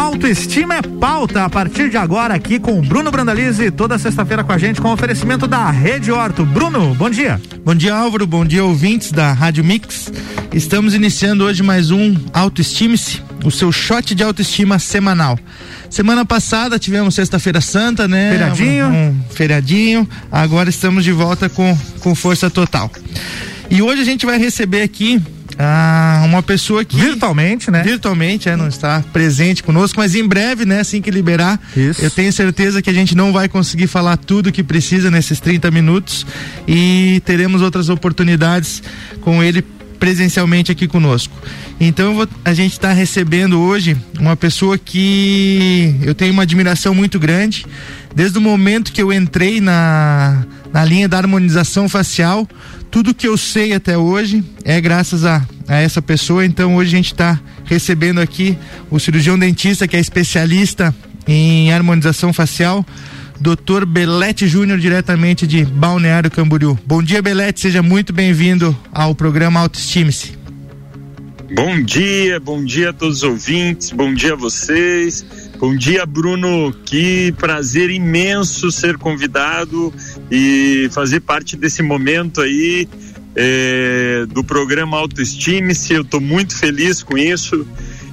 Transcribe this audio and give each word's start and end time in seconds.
Autoestima 0.00 0.76
é 0.76 0.80
pauta 0.80 1.44
a 1.44 1.50
partir 1.50 1.90
de 1.90 1.98
agora 1.98 2.32
aqui 2.32 2.58
com 2.58 2.78
o 2.78 2.82
Bruno 2.82 3.10
Brandalize, 3.10 3.70
toda 3.70 3.98
sexta-feira 3.98 4.42
com 4.42 4.50
a 4.50 4.56
gente 4.56 4.80
com 4.80 4.90
oferecimento 4.90 5.46
da 5.46 5.70
Rede 5.70 6.10
Horto. 6.10 6.42
Bruno, 6.46 6.94
bom 6.94 7.10
dia. 7.10 7.38
Bom 7.62 7.74
dia, 7.74 7.94
Álvaro. 7.94 8.26
Bom 8.26 8.42
dia, 8.42 8.64
ouvintes 8.64 9.12
da 9.12 9.30
Rádio 9.34 9.62
Mix. 9.62 10.10
Estamos 10.54 10.94
iniciando 10.94 11.44
hoje 11.44 11.62
mais 11.62 11.90
um 11.90 12.16
Autoestime-se, 12.32 13.22
o 13.44 13.50
seu 13.50 13.70
shot 13.70 14.14
de 14.14 14.24
autoestima 14.24 14.78
semanal. 14.78 15.38
Semana 15.90 16.24
passada 16.24 16.78
tivemos 16.78 17.14
Sexta-feira 17.14 17.60
Santa, 17.60 18.08
né? 18.08 18.30
Feriadinho. 18.30 18.86
Um, 18.86 19.08
um 19.08 19.24
feriadinho. 19.28 20.08
Agora 20.32 20.70
estamos 20.70 21.04
de 21.04 21.12
volta 21.12 21.46
com, 21.50 21.76
com 22.00 22.14
força 22.14 22.48
total. 22.48 22.90
E 23.70 23.82
hoje 23.82 24.00
a 24.00 24.04
gente 24.06 24.24
vai 24.24 24.38
receber 24.38 24.80
aqui 24.80 25.22
ah, 25.62 26.22
uma 26.24 26.42
pessoa 26.42 26.82
que. 26.86 26.96
Virtualmente, 26.96 27.70
né? 27.70 27.82
Virtualmente, 27.82 28.48
é, 28.48 28.56
não 28.56 28.66
está 28.66 29.04
presente 29.12 29.62
conosco, 29.62 30.00
mas 30.00 30.14
em 30.14 30.26
breve, 30.26 30.64
né, 30.64 30.80
assim 30.80 31.02
que 31.02 31.10
liberar, 31.10 31.60
Isso. 31.76 32.02
eu 32.02 32.10
tenho 32.10 32.32
certeza 32.32 32.80
que 32.80 32.88
a 32.88 32.92
gente 32.94 33.14
não 33.14 33.30
vai 33.30 33.46
conseguir 33.46 33.86
falar 33.86 34.16
tudo 34.16 34.50
que 34.50 34.62
precisa 34.62 35.10
nesses 35.10 35.38
30 35.38 35.70
minutos 35.70 36.24
e 36.66 37.20
teremos 37.26 37.60
outras 37.60 37.90
oportunidades 37.90 38.82
com 39.20 39.42
ele 39.42 39.62
presencialmente 39.98 40.72
aqui 40.72 40.88
conosco. 40.88 41.36
Então 41.78 42.14
vou, 42.14 42.28
a 42.42 42.54
gente 42.54 42.72
está 42.72 42.90
recebendo 42.94 43.60
hoje 43.60 43.94
uma 44.18 44.34
pessoa 44.34 44.78
que 44.78 45.94
eu 46.02 46.14
tenho 46.14 46.32
uma 46.32 46.42
admiração 46.42 46.94
muito 46.94 47.18
grande. 47.18 47.66
Desde 48.14 48.38
o 48.38 48.40
momento 48.40 48.92
que 48.92 49.02
eu 49.02 49.12
entrei 49.12 49.60
na, 49.60 50.42
na 50.72 50.84
linha 50.86 51.06
da 51.06 51.18
harmonização 51.18 51.86
facial, 51.86 52.48
tudo 52.90 53.14
que 53.14 53.28
eu 53.28 53.36
sei 53.36 53.72
até 53.72 53.96
hoje 53.96 54.44
é 54.64 54.80
graças 54.80 55.24
a, 55.24 55.46
a 55.68 55.76
essa 55.76 56.02
pessoa. 56.02 56.44
Então 56.44 56.76
hoje 56.76 56.94
a 56.94 56.96
gente 56.96 57.12
está 57.12 57.40
recebendo 57.64 58.20
aqui 58.20 58.58
o 58.90 58.98
cirurgião 58.98 59.38
dentista 59.38 59.86
que 59.86 59.96
é 59.96 60.00
especialista 60.00 60.94
em 61.26 61.72
harmonização 61.72 62.32
facial. 62.32 62.84
Dr. 63.40 63.86
Belete 63.86 64.46
Júnior, 64.46 64.78
diretamente 64.78 65.46
de 65.46 65.64
Balneário 65.64 66.30
Camboriú. 66.30 66.78
Bom 66.84 67.02
dia, 67.02 67.22
Belete, 67.22 67.60
seja 67.60 67.82
muito 67.82 68.12
bem-vindo 68.12 68.76
ao 68.92 69.14
programa 69.14 69.60
Autoestime-se. 69.60 70.38
Bom 71.54 71.82
dia, 71.82 72.38
bom 72.38 72.62
dia 72.62 72.90
a 72.90 72.92
todos 72.92 73.18
os 73.18 73.22
ouvintes, 73.22 73.90
bom 73.90 74.12
dia 74.14 74.34
a 74.34 74.36
vocês, 74.36 75.24
bom 75.60 75.76
dia, 75.76 76.06
Bruno. 76.06 76.72
Que 76.86 77.32
prazer 77.32 77.90
imenso 77.90 78.72
ser 78.72 78.96
convidado 78.96 79.92
e 80.30 80.88
fazer 80.90 81.20
parte 81.20 81.54
desse 81.54 81.82
momento 81.82 82.40
aí 82.40 82.88
é, 83.36 84.24
do 84.30 84.42
programa 84.42 84.96
Autoestime-se. 84.96 85.92
Eu 85.92 86.02
estou 86.02 86.20
muito 86.20 86.56
feliz 86.56 87.02
com 87.02 87.18
isso 87.18 87.66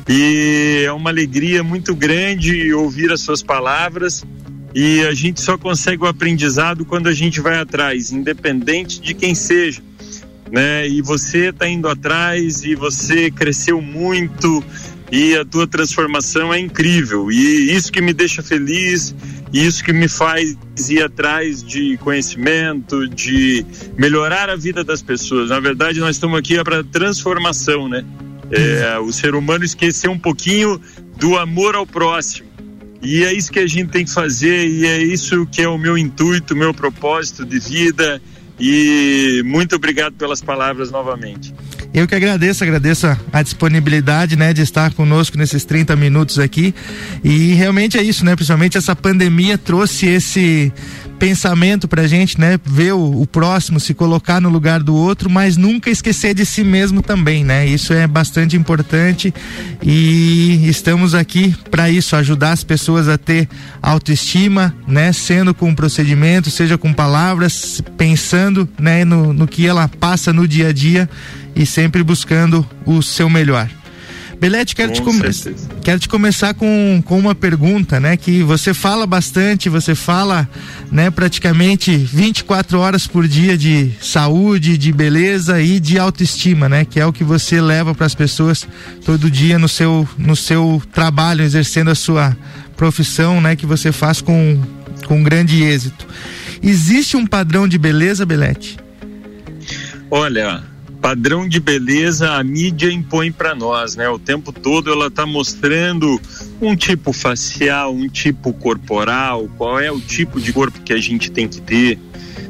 e 0.09 0.83
é 0.85 0.91
uma 0.91 1.09
alegria 1.09 1.63
muito 1.63 1.95
grande 1.95 2.73
ouvir 2.73 3.11
as 3.13 3.21
suas 3.21 3.41
palavras 3.41 4.25
e 4.75 5.01
a 5.03 5.13
gente 5.13 5.39
só 5.39 5.57
consegue 5.57 6.03
o 6.03 6.05
aprendizado 6.05 6.83
quando 6.83 7.07
a 7.07 7.13
gente 7.13 7.39
vai 7.39 7.57
atrás, 7.57 8.11
independente 8.11 8.99
de 8.99 9.13
quem 9.13 9.33
seja. 9.33 9.81
Né? 10.51 10.87
E 10.87 11.01
você 11.01 11.49
está 11.49 11.67
indo 11.67 11.87
atrás 11.87 12.63
e 12.63 12.75
você 12.75 13.31
cresceu 13.31 13.81
muito 13.81 14.63
e 15.11 15.35
a 15.35 15.45
tua 15.45 15.65
transformação 15.65 16.53
é 16.53 16.59
incrível. 16.59 17.31
E 17.31 17.71
isso 17.71 17.91
que 17.91 18.01
me 18.01 18.13
deixa 18.13 18.43
feliz, 18.43 19.15
isso 19.53 19.83
que 19.83 19.93
me 19.93 20.07
faz 20.07 20.57
ir 20.89 21.01
atrás 21.01 21.63
de 21.63 21.97
conhecimento, 21.97 23.07
de 23.07 23.65
melhorar 23.97 24.49
a 24.49 24.55
vida 24.55 24.83
das 24.83 25.01
pessoas. 25.01 25.49
Na 25.49 25.59
verdade, 25.59 25.99
nós 25.99 26.15
estamos 26.15 26.37
aqui 26.37 26.61
para 26.63 26.83
transformação, 26.83 27.87
né? 27.87 28.03
É, 28.51 28.97
o 28.99 29.11
ser 29.11 29.35
humano 29.35 29.63
esqueceu 29.63 30.11
um 30.11 30.19
pouquinho 30.19 30.79
do 31.17 31.37
amor 31.37 31.75
ao 31.75 31.85
próximo. 31.85 32.47
E 33.01 33.23
é 33.23 33.33
isso 33.33 33.51
que 33.51 33.59
a 33.59 33.67
gente 33.67 33.89
tem 33.89 34.05
que 34.05 34.11
fazer, 34.11 34.67
e 34.67 34.85
é 34.85 35.01
isso 35.01 35.45
que 35.45 35.61
é 35.61 35.67
o 35.67 35.77
meu 35.77 35.97
intuito, 35.97 36.55
meu 36.55 36.73
propósito 36.73 37.45
de 37.45 37.59
vida. 37.59 38.21
E 38.59 39.43
muito 39.45 39.75
obrigado 39.75 40.15
pelas 40.15 40.41
palavras 40.41 40.89
novamente. 40.89 41.53
Eu 41.97 42.07
que 42.07 42.13
agradeço, 42.13 42.63
agradeço 42.63 43.07
a, 43.33 43.41
disponibilidade, 43.41 44.35
né, 44.35 44.53
de 44.53 44.61
estar 44.61 44.93
conosco 44.93 45.35
nesses 45.35 45.65
30 45.65 45.95
minutos 45.95 46.37
aqui. 46.37 46.71
E 47.23 47.55
realmente 47.55 47.97
é 47.97 48.03
isso, 48.03 48.23
né? 48.23 48.35
Principalmente 48.35 48.77
essa 48.77 48.95
pandemia 48.95 49.57
trouxe 49.57 50.05
esse 50.05 50.71
pensamento 51.19 51.87
pra 51.87 52.07
gente, 52.07 52.39
né? 52.39 52.59
Ver 52.63 52.93
o, 52.93 53.21
o, 53.21 53.27
próximo, 53.27 53.79
se 53.79 53.93
colocar 53.93 54.39
no 54.39 54.49
lugar 54.49 54.81
do 54.81 54.95
outro, 54.95 55.29
mas 55.29 55.57
nunca 55.57 55.89
esquecer 55.89 56.33
de 56.33 56.45
si 56.45 56.63
mesmo 56.63 57.01
também, 57.01 57.43
né? 57.43 57.65
Isso 57.65 57.93
é 57.93 58.07
bastante 58.07 58.55
importante 58.55 59.33
e 59.81 60.67
estamos 60.67 61.13
aqui 61.13 61.55
para 61.69 61.89
isso, 61.89 62.15
ajudar 62.15 62.51
as 62.51 62.63
pessoas 62.63 63.07
a 63.07 63.17
ter 63.17 63.47
autoestima, 63.81 64.75
né? 64.87 65.11
Sendo 65.11 65.53
com 65.53 65.73
procedimento, 65.73 66.49
seja 66.49 66.77
com 66.77 66.93
palavras, 66.93 67.81
pensando, 67.97 68.67
né? 68.79 69.03
No, 69.03 69.33
no 69.33 69.47
que 69.47 69.65
ela 69.65 69.87
passa 69.87 70.31
no 70.31 70.47
dia 70.47 70.69
a 70.69 70.73
dia 70.73 71.09
e 71.55 71.65
sempre 71.65 72.03
buscando 72.03 72.65
o 72.85 73.01
seu 73.01 73.29
melhor. 73.29 73.69
Belete, 74.39 74.75
quero, 74.75 74.93
te, 74.93 75.01
come 75.01 75.19
quero 75.81 75.99
te 75.99 76.07
começar 76.07 76.53
com, 76.53 77.01
com 77.03 77.17
uma 77.17 77.33
pergunta, 77.33 77.99
né? 77.99 78.15
Que 78.15 78.43
você 78.43 78.71
fala 78.71 79.07
bastante, 79.07 79.67
você 79.67 79.95
fala, 79.95 80.47
né, 80.91 81.09
praticamente 81.09 81.97
24 81.97 82.79
horas 82.79 83.07
por 83.07 83.27
dia 83.27 83.57
de 83.57 83.91
saúde, 83.99 84.77
de 84.77 84.93
beleza 84.93 85.59
e 85.59 85.79
de 85.79 85.97
autoestima, 85.97 86.69
né? 86.69 86.85
Que 86.85 86.99
é 86.99 87.05
o 87.05 87.11
que 87.11 87.23
você 87.23 87.59
leva 87.59 87.95
para 87.95 88.05
as 88.05 88.13
pessoas 88.13 88.67
todo 89.03 89.31
dia 89.31 89.57
no 89.57 89.67
seu, 89.67 90.07
no 90.19 90.35
seu 90.35 90.81
trabalho, 90.93 91.43
exercendo 91.43 91.89
a 91.89 91.95
sua 91.95 92.37
profissão, 92.75 93.41
né? 93.41 93.55
Que 93.55 93.65
você 93.65 93.91
faz 93.91 94.21
com, 94.21 94.61
com 95.07 95.23
grande 95.23 95.63
êxito. 95.63 96.07
Existe 96.61 97.17
um 97.17 97.25
padrão 97.25 97.67
de 97.67 97.79
beleza, 97.79 98.23
Belete? 98.23 98.77
Olha, 100.11 100.63
padrão 101.01 101.47
de 101.47 101.59
beleza 101.59 102.33
a 102.33 102.43
mídia 102.43 102.91
impõe 102.91 103.31
para 103.31 103.55
nós, 103.55 103.95
né? 103.95 104.09
O 104.09 104.19
tempo 104.19 104.51
todo 104.51 104.91
ela 104.91 105.07
está 105.07 105.25
mostrando 105.25 106.19
um 106.61 106.75
tipo 106.75 107.13
facial, 107.13 107.93
um 107.93 108.07
tipo 108.09 108.51
corporal, 108.53 109.49
qual 109.57 109.79
é 109.79 109.91
o 109.91 109.99
tipo 109.99 110.39
de 110.39 110.51
corpo 110.51 110.81
que 110.81 110.93
a 110.93 110.97
gente 110.97 111.31
tem 111.31 111.47
que 111.47 111.61
ter. 111.61 111.99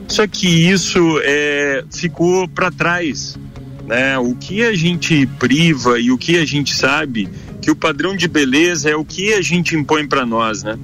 Só 0.07 0.25
que 0.25 0.47
isso 0.47 1.19
é, 1.23 1.83
ficou 1.91 2.47
para 2.47 2.71
trás, 2.71 3.37
né? 3.85 4.17
O 4.17 4.35
que 4.35 4.63
a 4.63 4.75
gente 4.75 5.25
priva 5.37 5.99
e 5.99 6.11
o 6.11 6.17
que 6.17 6.37
a 6.37 6.45
gente 6.45 6.73
sabe 6.73 7.29
que 7.61 7.71
o 7.71 7.75
padrão 7.75 8.15
de 8.15 8.27
beleza 8.27 8.89
é 8.89 8.95
o 8.95 9.03
que 9.03 9.33
a 9.33 9.41
gente 9.41 9.75
impõe 9.75 10.07
para 10.07 10.25
nós, 10.25 10.63
né? 10.63 10.77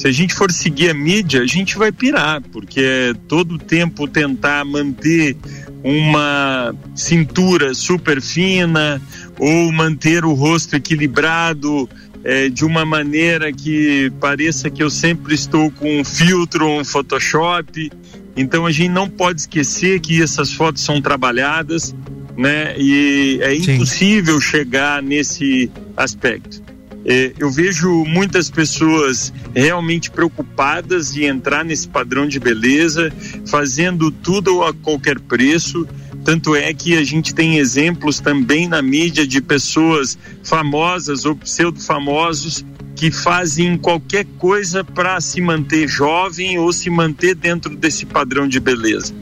Se 0.00 0.08
a 0.08 0.12
gente 0.12 0.32
for 0.32 0.50
seguir 0.50 0.88
a 0.88 0.94
mídia, 0.94 1.42
a 1.42 1.46
gente 1.46 1.76
vai 1.76 1.92
pirar, 1.92 2.40
porque 2.40 2.80
é 2.80 3.12
todo 3.28 3.58
tempo 3.58 4.08
tentar 4.08 4.64
manter 4.64 5.36
uma 5.84 6.74
cintura 6.94 7.74
super 7.74 8.18
fina 8.22 8.98
ou 9.38 9.70
manter 9.70 10.24
o 10.24 10.32
rosto 10.32 10.74
equilibrado 10.74 11.86
é, 12.24 12.48
de 12.48 12.64
uma 12.64 12.82
maneira 12.82 13.52
que 13.52 14.10
pareça 14.18 14.70
que 14.70 14.82
eu 14.82 14.88
sempre 14.88 15.34
estou 15.34 15.70
com 15.70 16.00
um 16.00 16.02
filtro, 16.02 16.66
um 16.66 16.82
Photoshop. 16.82 17.92
Então 18.34 18.64
a 18.64 18.72
gente 18.72 18.88
não 18.88 19.06
pode 19.06 19.42
esquecer 19.42 20.00
que 20.00 20.22
essas 20.22 20.50
fotos 20.50 20.82
são 20.82 21.02
trabalhadas, 21.02 21.94
né? 22.38 22.74
E 22.78 23.38
é 23.42 23.54
Sim. 23.56 23.74
impossível 23.74 24.40
chegar 24.40 25.02
nesse 25.02 25.70
aspecto. 25.94 26.59
É, 27.04 27.32
eu 27.38 27.50
vejo 27.50 28.04
muitas 28.04 28.50
pessoas 28.50 29.32
realmente 29.54 30.10
preocupadas 30.10 31.16
em 31.16 31.24
entrar 31.24 31.64
nesse 31.64 31.88
padrão 31.88 32.26
de 32.28 32.38
beleza, 32.38 33.12
fazendo 33.46 34.10
tudo 34.10 34.62
a 34.62 34.72
qualquer 34.74 35.18
preço. 35.18 35.86
Tanto 36.24 36.54
é 36.54 36.72
que 36.74 36.96
a 36.96 37.04
gente 37.04 37.34
tem 37.34 37.58
exemplos 37.58 38.20
também 38.20 38.68
na 38.68 38.82
mídia 38.82 39.26
de 39.26 39.40
pessoas 39.40 40.18
famosas 40.44 41.24
ou 41.24 41.34
pseudo-famosos 41.34 42.64
que 42.94 43.10
fazem 43.10 43.78
qualquer 43.78 44.26
coisa 44.36 44.84
para 44.84 45.18
se 45.22 45.40
manter 45.40 45.88
jovem 45.88 46.58
ou 46.58 46.70
se 46.70 46.90
manter 46.90 47.34
dentro 47.34 47.74
desse 47.74 48.04
padrão 48.04 48.46
de 48.46 48.60
beleza 48.60 49.14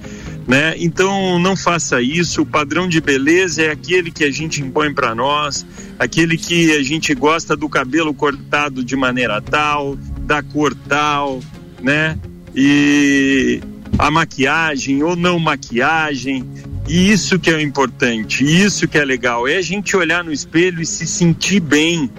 né? 0.49 0.75
Então 0.79 1.39
não 1.39 1.55
faça 1.55 2.01
isso. 2.01 2.41
O 2.41 2.47
padrão 2.47 2.89
de 2.89 3.01
beleza 3.03 3.63
é 3.63 3.71
aquele 3.71 4.11
que 4.11 4.25
a 4.25 4.31
gente 4.31 4.63
impõe 4.63 4.93
para 4.95 5.15
nós, 5.15 5.67
aquele 5.99 6.39
que 6.39 6.73
a 6.73 6.83
gente 6.83 7.15
gosta 7.15 7.55
do 7.55 7.69
cabelo 7.69 8.15
cortado 8.15 8.83
de 8.83 8.97
maneira 8.97 9.43
tal, 9.43 9.95
da 10.23 10.43
cor 10.43 10.75
tal, 10.89 11.41
né? 11.83 12.19
E 12.57 13.61
a 13.99 14.11
maquiagem 14.11 15.03
ou 15.03 15.15
não 15.15 15.39
maquiagem. 15.39 16.49
E 16.89 17.11
isso 17.11 17.39
que 17.39 17.51
é 17.51 17.61
importante, 17.61 18.43
isso 18.43 18.89
que 18.89 18.97
é 18.97 19.05
legal, 19.05 19.47
é 19.47 19.57
a 19.57 19.63
gente 19.63 19.95
olhar 19.95 20.25
no 20.25 20.33
espelho 20.33 20.81
e 20.81 20.87
se 20.87 21.07
sentir 21.07 21.61
bem 21.61 22.11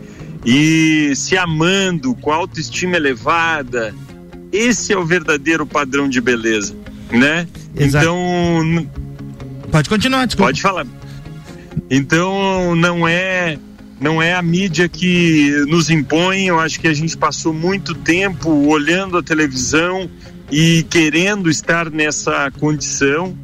e 0.45 1.11
se 1.15 1.35
amando, 1.35 2.13
com 2.13 2.31
autoestima 2.31 2.95
elevada. 2.95 3.95
Esse 4.51 4.93
é 4.93 4.97
o 4.97 5.03
verdadeiro 5.03 5.65
padrão 5.65 6.07
de 6.07 6.21
beleza, 6.21 6.75
né? 7.11 7.47
Exato. 7.75 8.05
Então. 8.05 8.87
Pode 9.71 9.89
continuar, 9.89 10.25
desculpa. 10.25 10.47
Pode 10.47 10.61
falar. 10.61 10.87
Então, 11.89 12.75
não 12.75 13.07
é 13.07 13.57
não 13.99 14.21
é 14.21 14.33
a 14.33 14.41
mídia 14.41 14.87
que 14.87 15.51
nos 15.67 15.89
impõe. 15.89 16.47
Eu 16.47 16.59
acho 16.59 16.79
que 16.79 16.87
a 16.87 16.93
gente 16.93 17.17
passou 17.17 17.53
muito 17.53 17.93
tempo 17.93 18.49
olhando 18.49 19.17
a 19.17 19.23
televisão 19.23 20.09
e 20.51 20.83
querendo 20.89 21.49
estar 21.49 21.89
nessa 21.89 22.49
condição. 22.59 23.37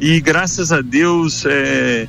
E 0.00 0.20
graças 0.20 0.72
a 0.72 0.80
Deus, 0.80 1.44
é, 1.44 2.08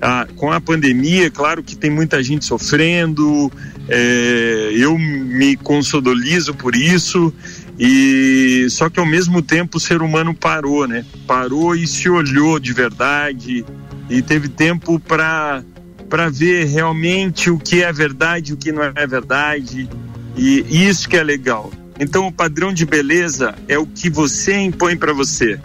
a, 0.00 0.26
com 0.36 0.52
a 0.52 0.60
pandemia, 0.60 1.30
claro 1.30 1.62
que 1.62 1.74
tem 1.74 1.90
muita 1.90 2.22
gente 2.22 2.44
sofrendo, 2.44 3.50
é, 3.88 4.70
eu 4.76 4.96
me 4.96 5.56
consolizo 5.56 6.54
por 6.54 6.76
isso. 6.76 7.32
E 7.78 8.66
só 8.70 8.88
que 8.88 9.00
ao 9.00 9.06
mesmo 9.06 9.42
tempo 9.42 9.78
o 9.78 9.80
ser 9.80 10.00
humano 10.00 10.34
parou, 10.34 10.86
né? 10.86 11.04
Parou 11.26 11.74
e 11.74 11.86
se 11.86 12.08
olhou 12.08 12.58
de 12.58 12.72
verdade 12.72 13.64
e 14.08 14.22
teve 14.22 14.48
tempo 14.48 15.00
para 15.00 15.62
para 16.08 16.28
ver 16.30 16.66
realmente 16.66 17.50
o 17.50 17.58
que 17.58 17.82
é 17.82 17.92
verdade, 17.92 18.52
o 18.52 18.56
que 18.56 18.70
não 18.70 18.82
é 18.82 19.06
verdade. 19.06 19.88
E 20.36 20.64
isso 20.86 21.08
que 21.08 21.16
é 21.16 21.24
legal. 21.24 21.72
Então 21.98 22.26
o 22.26 22.32
padrão 22.32 22.72
de 22.72 22.84
beleza 22.84 23.54
é 23.66 23.78
o 23.78 23.86
que 23.86 24.10
você 24.10 24.56
impõe 24.56 24.96
para 24.96 25.12
você. 25.12 25.58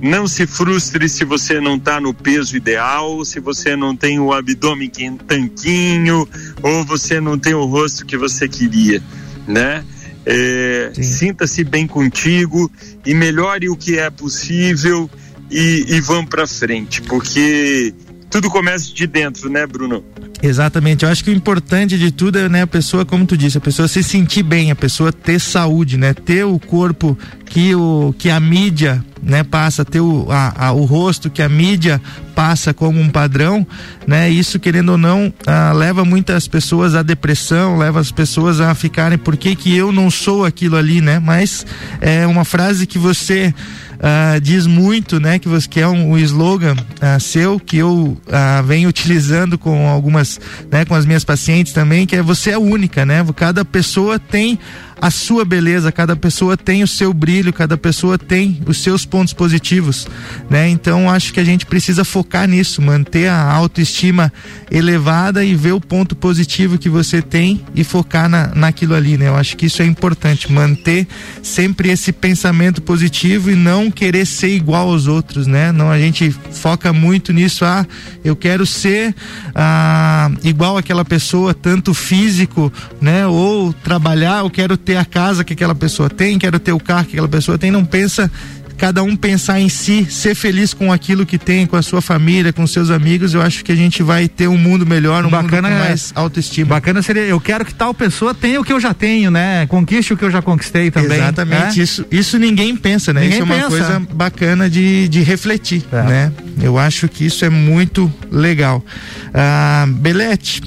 Não 0.00 0.26
se 0.26 0.46
frustre 0.46 1.08
se 1.08 1.24
você 1.24 1.60
não 1.60 1.76
está 1.76 2.00
no 2.00 2.12
peso 2.12 2.56
ideal, 2.56 3.24
se 3.24 3.38
você 3.38 3.76
não 3.76 3.94
tem 3.94 4.18
o 4.18 4.32
abdômen 4.32 4.90
tanquinho 5.26 6.28
ou 6.62 6.84
você 6.84 7.20
não 7.20 7.38
tem 7.38 7.54
o 7.54 7.64
rosto 7.64 8.04
que 8.04 8.16
você 8.16 8.48
queria, 8.48 9.02
né? 9.46 9.84
É, 10.24 10.92
Sinta-se 10.94 11.64
bem 11.64 11.86
contigo 11.86 12.70
e 13.04 13.14
melhore 13.14 13.68
o 13.68 13.76
que 13.76 13.98
é 13.98 14.08
possível 14.10 15.10
e, 15.50 15.84
e 15.88 16.00
vamos 16.00 16.30
para 16.30 16.46
frente, 16.46 17.02
porque 17.02 17.92
tudo 18.32 18.48
começa 18.48 18.92
de 18.92 19.06
dentro, 19.06 19.50
né, 19.50 19.66
Bruno? 19.66 20.02
Exatamente. 20.42 21.04
Eu 21.04 21.10
acho 21.10 21.22
que 21.22 21.30
o 21.30 21.34
importante 21.34 21.98
de 21.98 22.10
tudo 22.10 22.38
é, 22.38 22.48
né, 22.48 22.62
a 22.62 22.66
pessoa, 22.66 23.04
como 23.04 23.26
tu 23.26 23.36
disse, 23.36 23.58
a 23.58 23.60
pessoa 23.60 23.86
se 23.86 24.02
sentir 24.02 24.42
bem, 24.42 24.70
a 24.70 24.74
pessoa 24.74 25.12
ter 25.12 25.38
saúde, 25.38 25.98
né, 25.98 26.14
ter 26.14 26.44
o 26.44 26.58
corpo 26.58 27.16
que 27.44 27.74
o 27.74 28.14
que 28.18 28.30
a 28.30 28.40
mídia, 28.40 29.04
né, 29.22 29.44
passa, 29.44 29.84
ter 29.84 30.00
o, 30.00 30.26
a, 30.30 30.68
a, 30.68 30.72
o 30.72 30.84
rosto 30.86 31.28
que 31.28 31.42
a 31.42 31.48
mídia 31.48 32.00
passa 32.34 32.72
como 32.72 32.98
um 32.98 33.10
padrão, 33.10 33.66
né, 34.06 34.30
isso 34.30 34.58
querendo 34.58 34.92
ou 34.92 34.98
não 34.98 35.32
ah, 35.46 35.72
leva 35.72 36.02
muitas 36.02 36.48
pessoas 36.48 36.94
à 36.94 37.02
depressão, 37.02 37.76
leva 37.76 38.00
as 38.00 38.10
pessoas 38.10 38.60
a 38.60 38.74
ficarem 38.74 39.18
por 39.18 39.36
que 39.36 39.54
que 39.54 39.76
eu 39.76 39.92
não 39.92 40.10
sou 40.10 40.46
aquilo 40.46 40.76
ali, 40.76 41.02
né? 41.02 41.18
Mas 41.18 41.66
é 42.00 42.26
uma 42.26 42.46
frase 42.46 42.86
que 42.86 42.98
você 42.98 43.54
uh, 44.02 44.40
diz 44.40 44.66
muito, 44.66 45.20
né, 45.20 45.38
que 45.38 45.48
você 45.48 45.68
que 45.68 45.80
é 45.80 45.86
um, 45.86 46.10
um 46.10 46.18
slogan 46.18 46.74
uh, 46.74 47.20
seu 47.20 47.58
que 47.58 47.78
eu 47.78 48.18
uh, 48.26 48.62
venho 48.66 48.88
utilizando 48.88 49.56
com 49.56 49.88
algumas, 49.88 50.40
né, 50.70 50.84
com 50.84 50.94
as 50.94 51.06
minhas 51.06 51.24
pacientes 51.24 51.72
também, 51.72 52.06
que 52.06 52.16
é 52.16 52.22
você 52.22 52.50
é 52.50 52.58
única, 52.58 53.06
né? 53.06 53.24
Cada 53.36 53.64
pessoa 53.64 54.18
tem 54.18 54.58
a 55.02 55.10
sua 55.10 55.44
beleza, 55.44 55.90
cada 55.90 56.14
pessoa 56.14 56.56
tem 56.56 56.84
o 56.84 56.86
seu 56.86 57.12
brilho, 57.12 57.52
cada 57.52 57.76
pessoa 57.76 58.16
tem 58.16 58.62
os 58.66 58.80
seus 58.80 59.04
pontos 59.04 59.34
positivos, 59.34 60.06
né? 60.48 60.68
Então 60.68 61.10
acho 61.10 61.32
que 61.32 61.40
a 61.40 61.44
gente 61.44 61.66
precisa 61.66 62.04
focar 62.04 62.46
nisso, 62.46 62.80
manter 62.80 63.26
a 63.26 63.50
autoestima 63.50 64.32
elevada 64.70 65.44
e 65.44 65.56
ver 65.56 65.72
o 65.72 65.80
ponto 65.80 66.14
positivo 66.14 66.78
que 66.78 66.88
você 66.88 67.20
tem 67.20 67.64
e 67.74 67.82
focar 67.82 68.28
na, 68.28 68.54
naquilo 68.54 68.94
ali, 68.94 69.18
né? 69.18 69.26
Eu 69.26 69.34
acho 69.34 69.56
que 69.56 69.66
isso 69.66 69.82
é 69.82 69.84
importante, 69.84 70.52
manter 70.52 71.08
sempre 71.42 71.90
esse 71.90 72.12
pensamento 72.12 72.80
positivo 72.80 73.50
e 73.50 73.56
não 73.56 73.90
querer 73.90 74.24
ser 74.24 74.54
igual 74.54 74.88
aos 74.88 75.08
outros, 75.08 75.48
né? 75.48 75.72
Não 75.72 75.90
a 75.90 75.98
gente 75.98 76.30
foca 76.30 76.92
muito 76.92 77.32
nisso, 77.32 77.64
ah, 77.64 77.84
eu 78.24 78.36
quero 78.36 78.64
ser 78.64 79.12
ah, 79.52 80.30
igual 80.44 80.76
aquela 80.76 81.04
pessoa, 81.04 81.52
tanto 81.52 81.92
físico, 81.92 82.72
né? 83.00 83.26
Ou 83.26 83.72
trabalhar, 83.72 84.44
eu 84.44 84.50
quero 84.50 84.76
ter 84.76 84.91
ter 84.92 84.98
a 84.98 85.04
casa 85.06 85.42
que 85.42 85.54
aquela 85.54 85.74
pessoa 85.74 86.10
tem, 86.10 86.38
quero 86.38 86.58
ter 86.58 86.72
o 86.72 86.78
carro 86.78 87.06
que 87.06 87.12
aquela 87.12 87.28
pessoa 87.28 87.56
tem, 87.56 87.70
não 87.70 87.84
pensa 87.84 88.30
cada 88.76 89.02
um 89.02 89.14
pensar 89.14 89.60
em 89.60 89.68
si, 89.68 90.06
ser 90.10 90.34
feliz 90.34 90.74
com 90.74 90.92
aquilo 90.92 91.24
que 91.24 91.38
tem, 91.38 91.66
com 91.66 91.76
a 91.76 91.82
sua 91.82 92.02
família, 92.02 92.52
com 92.52 92.66
seus 92.66 92.90
amigos, 92.90 93.32
eu 93.32 93.40
acho 93.40 93.64
que 93.64 93.70
a 93.70 93.76
gente 93.76 94.02
vai 94.02 94.26
ter 94.26 94.48
um 94.48 94.56
mundo 94.56 94.84
melhor, 94.84 95.24
um 95.24 95.30
bacana, 95.30 95.68
mundo 95.68 95.78
com 95.78 95.84
mais 95.84 96.12
autoestima. 96.16 96.70
Bacana 96.70 97.00
seria, 97.00 97.22
eu 97.22 97.40
quero 97.40 97.64
que 97.64 97.72
tal 97.72 97.94
pessoa 97.94 98.34
tenha 98.34 98.60
o 98.60 98.64
que 98.64 98.72
eu 98.72 98.80
já 98.80 98.92
tenho, 98.92 99.30
né? 99.30 99.66
Conquiste 99.66 100.12
o 100.12 100.16
que 100.16 100.24
eu 100.24 100.30
já 100.32 100.42
conquistei 100.42 100.90
também. 100.90 101.18
Exatamente, 101.18 101.78
né? 101.78 101.84
isso, 101.84 102.04
isso 102.10 102.38
ninguém 102.38 102.76
pensa, 102.76 103.12
né? 103.12 103.20
Ninguém 103.20 103.38
isso 103.38 103.42
é 103.42 103.44
uma 103.44 103.54
pensa. 103.54 103.68
coisa 103.68 104.02
bacana 104.12 104.68
de, 104.68 105.06
de 105.08 105.22
refletir, 105.22 105.84
é. 105.92 106.02
né? 106.02 106.32
Eu 106.60 106.76
acho 106.76 107.08
que 107.08 107.24
isso 107.24 107.44
é 107.44 107.48
muito 107.48 108.12
legal. 108.32 108.84
Ah, 109.32 109.86
Belete, 109.88 110.60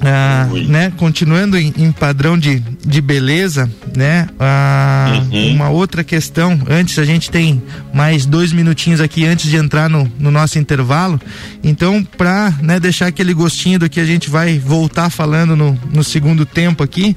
ah, 0.00 0.48
né, 0.68 0.92
continuando 0.96 1.56
em, 1.56 1.72
em, 1.76 1.92
padrão 1.92 2.38
de, 2.38 2.60
de 2.84 3.00
beleza, 3.00 3.70
né, 3.96 4.28
ah, 4.38 5.22
uhum. 5.32 5.54
uma 5.54 5.68
outra 5.68 6.04
questão, 6.04 6.60
antes 6.68 6.98
a 6.98 7.04
gente 7.04 7.30
tem 7.30 7.62
mais 7.94 8.26
dois 8.26 8.52
minutinhos 8.52 9.00
aqui 9.00 9.24
antes 9.24 9.50
de 9.50 9.56
entrar 9.56 9.88
no, 9.88 10.10
no 10.18 10.30
nosso 10.30 10.58
intervalo, 10.58 11.20
então 11.62 12.02
para 12.04 12.52
né, 12.62 12.78
deixar 12.78 13.06
aquele 13.06 13.32
gostinho 13.32 13.78
do 13.78 13.88
que 13.88 14.00
a 14.00 14.06
gente 14.06 14.28
vai 14.28 14.58
voltar 14.58 15.10
falando 15.10 15.56
no, 15.56 15.78
no 15.92 16.04
segundo 16.04 16.44
tempo 16.44 16.82
aqui, 16.82 17.16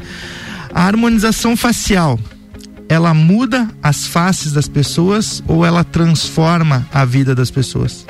a 0.73 0.83
harmonização 0.83 1.57
facial, 1.57 2.19
ela 2.87 3.13
muda 3.13 3.67
as 3.83 4.07
faces 4.07 4.51
das 4.51 4.67
pessoas 4.67 5.43
ou 5.47 5.65
ela 5.65 5.83
transforma 5.83 6.87
a 6.91 7.05
vida 7.05 7.35
das 7.35 7.51
pessoas? 7.51 8.05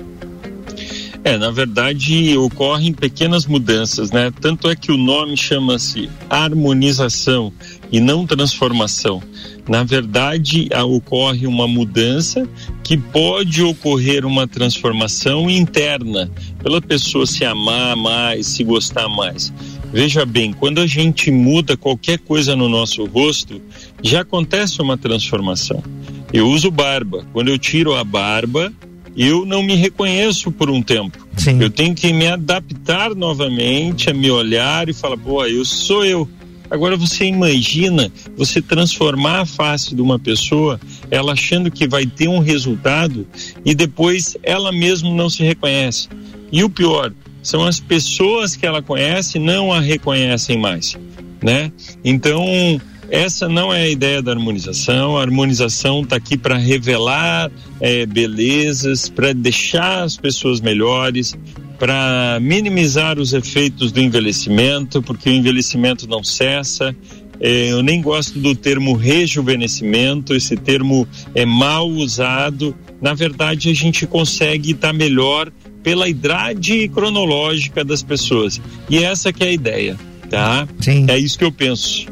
É, 1.30 1.38
na 1.38 1.52
verdade 1.52 2.36
ocorrem 2.40 2.92
pequenas 2.92 3.46
mudanças, 3.46 4.10
né? 4.10 4.34
Tanto 4.42 4.68
é 4.68 4.76
que 4.76 4.92
o 4.92 4.98
nome 4.98 5.38
chama-se 5.38 6.10
harmonização 6.28 7.54
e 7.92 8.00
não 8.00 8.26
transformação. 8.26 9.22
Na 9.68 9.84
verdade, 9.84 10.68
ocorre 10.88 11.46
uma 11.46 11.68
mudança 11.68 12.50
que 12.84 12.98
pode 12.98 13.62
ocorrer 13.62 14.26
uma 14.26 14.48
transformação 14.48 15.48
interna, 15.48 16.32
pela 16.64 16.82
pessoa 16.82 17.28
se 17.28 17.46
amar 17.46 17.96
mais, 17.96 18.48
se 18.48 18.64
gostar 18.64 19.08
mais. 19.08 19.54
Veja 19.94 20.26
bem, 20.26 20.52
quando 20.52 20.80
a 20.80 20.88
gente 20.88 21.30
muda 21.30 21.78
qualquer 21.78 22.18
coisa 22.18 22.56
no 22.56 22.68
nosso 22.68 23.06
rosto, 23.06 23.62
já 24.02 24.22
acontece 24.22 24.82
uma 24.82 24.98
transformação. 24.98 25.84
Eu 26.34 26.48
uso 26.48 26.72
barba. 26.72 27.24
Quando 27.32 27.50
eu 27.50 27.60
tiro 27.60 27.94
a 27.94 28.04
barba, 28.04 28.74
eu 29.20 29.46
não 29.46 29.62
me 29.62 29.76
reconheço 29.76 30.50
por 30.50 30.70
um 30.70 30.82
tempo. 30.82 31.28
Sim. 31.36 31.62
Eu 31.62 31.70
tenho 31.70 31.94
que 31.94 32.14
me 32.14 32.28
adaptar 32.28 33.14
novamente, 33.14 34.10
a 34.10 34.14
me 34.14 34.32
olhar 34.32 34.88
e 34.88 34.94
falar, 34.94 35.18
pô, 35.18 35.46
eu 35.46 35.66
sou 35.66 36.06
eu. 36.06 36.28
Agora 36.72 36.96
você 36.96 37.26
imagina 37.26 38.12
você 38.38 38.62
transformar 38.62 39.42
a 39.42 39.46
face 39.46 39.94
de 39.94 40.02
uma 40.02 40.18
pessoa, 40.18 40.80
ela 41.12 41.34
achando 41.34 41.70
que 41.70 41.88
vai 41.88 42.06
ter 42.06 42.30
um 42.30 42.40
resultado 42.40 43.28
e 43.66 43.76
depois 43.76 44.38
ela 44.42 44.72
mesma 44.72 45.10
não 45.10 45.30
se 45.30 45.44
reconhece. 45.44 46.08
E 46.52 46.64
o 46.64 46.70
pior, 46.70 47.12
são 47.42 47.66
as 47.66 47.80
pessoas 47.80 48.56
que 48.56 48.66
ela 48.66 48.82
conhece 48.82 49.40
não 49.40 49.72
a 49.72 49.80
reconhecem 49.80 50.58
mais, 50.58 50.98
né? 51.42 51.72
Então, 52.04 52.46
essa 53.12 53.48
não 53.48 53.74
é 53.74 53.84
a 53.84 53.90
ideia 53.90 54.22
da 54.22 54.32
harmonização. 54.32 55.18
A 55.18 55.22
harmonização 55.22 56.02
está 56.02 56.16
aqui 56.16 56.38
para 56.38 56.58
revelar 56.58 57.52
é, 57.80 58.06
belezas, 58.06 59.10
para 59.10 59.34
deixar 59.34 60.04
as 60.04 60.18
pessoas 60.18 60.62
melhores, 60.62 61.36
para 61.78 62.40
minimizar 62.42 63.20
os 63.20 63.34
efeitos 63.34 63.92
do 63.92 64.00
envelhecimento, 64.00 65.02
porque 65.02 65.30
o 65.30 65.34
envelhecimento 65.34 66.08
não 66.08 66.24
cessa. 66.24 66.96
É, 67.40 67.72
eu 67.72 67.82
nem 67.82 68.02
gosto 68.02 68.38
do 68.38 68.54
termo 68.54 68.94
rejuvenescimento, 68.94 70.36
esse 70.36 70.58
termo 70.58 71.08
é 71.34 71.46
mal 71.46 71.88
usado. 71.88 72.76
Na 73.02 73.14
verdade, 73.14 73.70
a 73.70 73.74
gente 73.74 74.06
consegue 74.06 74.72
estar 74.72 74.90
tá 74.90 74.94
melhor 74.94 75.50
pela 75.82 76.10
idade 76.10 76.90
cronológica 76.90 77.84
das 77.86 78.04
pessoas. 78.04 78.62
E 78.90 78.98
essa 78.98 79.32
que 79.32 79.44
é 79.44 79.48
a 79.48 79.52
ideia, 79.54 79.98
tá? 80.30 80.68
Sim. 80.82 81.06
É 81.08 81.18
isso 81.18 81.38
que 81.38 81.46
eu 81.46 81.52
penso. 81.52 82.08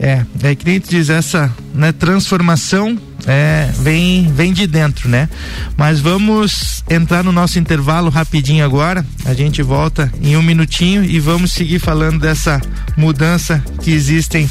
É, 0.00 0.24
é 0.42 0.54
que 0.54 0.64
nem 0.64 0.80
diz, 0.80 1.10
essa 1.10 1.50
né, 1.74 1.92
transformação 1.92 2.98
é, 3.26 3.70
vem, 3.78 4.30
vem 4.32 4.52
de 4.52 4.66
dentro, 4.66 5.08
né? 5.08 5.28
Mas 5.76 6.00
vamos 6.00 6.82
entrar 6.88 7.22
no 7.22 7.32
nosso 7.32 7.58
intervalo 7.58 8.10
rapidinho 8.10 8.64
agora. 8.64 9.04
A 9.24 9.34
gente 9.34 9.62
volta 9.62 10.12
em 10.20 10.36
um 10.36 10.42
minutinho 10.42 11.04
e 11.04 11.20
vamos 11.20 11.52
seguir 11.52 11.78
falando 11.78 12.18
dessa 12.18 12.60
mudança 12.96 13.62
que 13.80 13.92
existem 13.92 14.50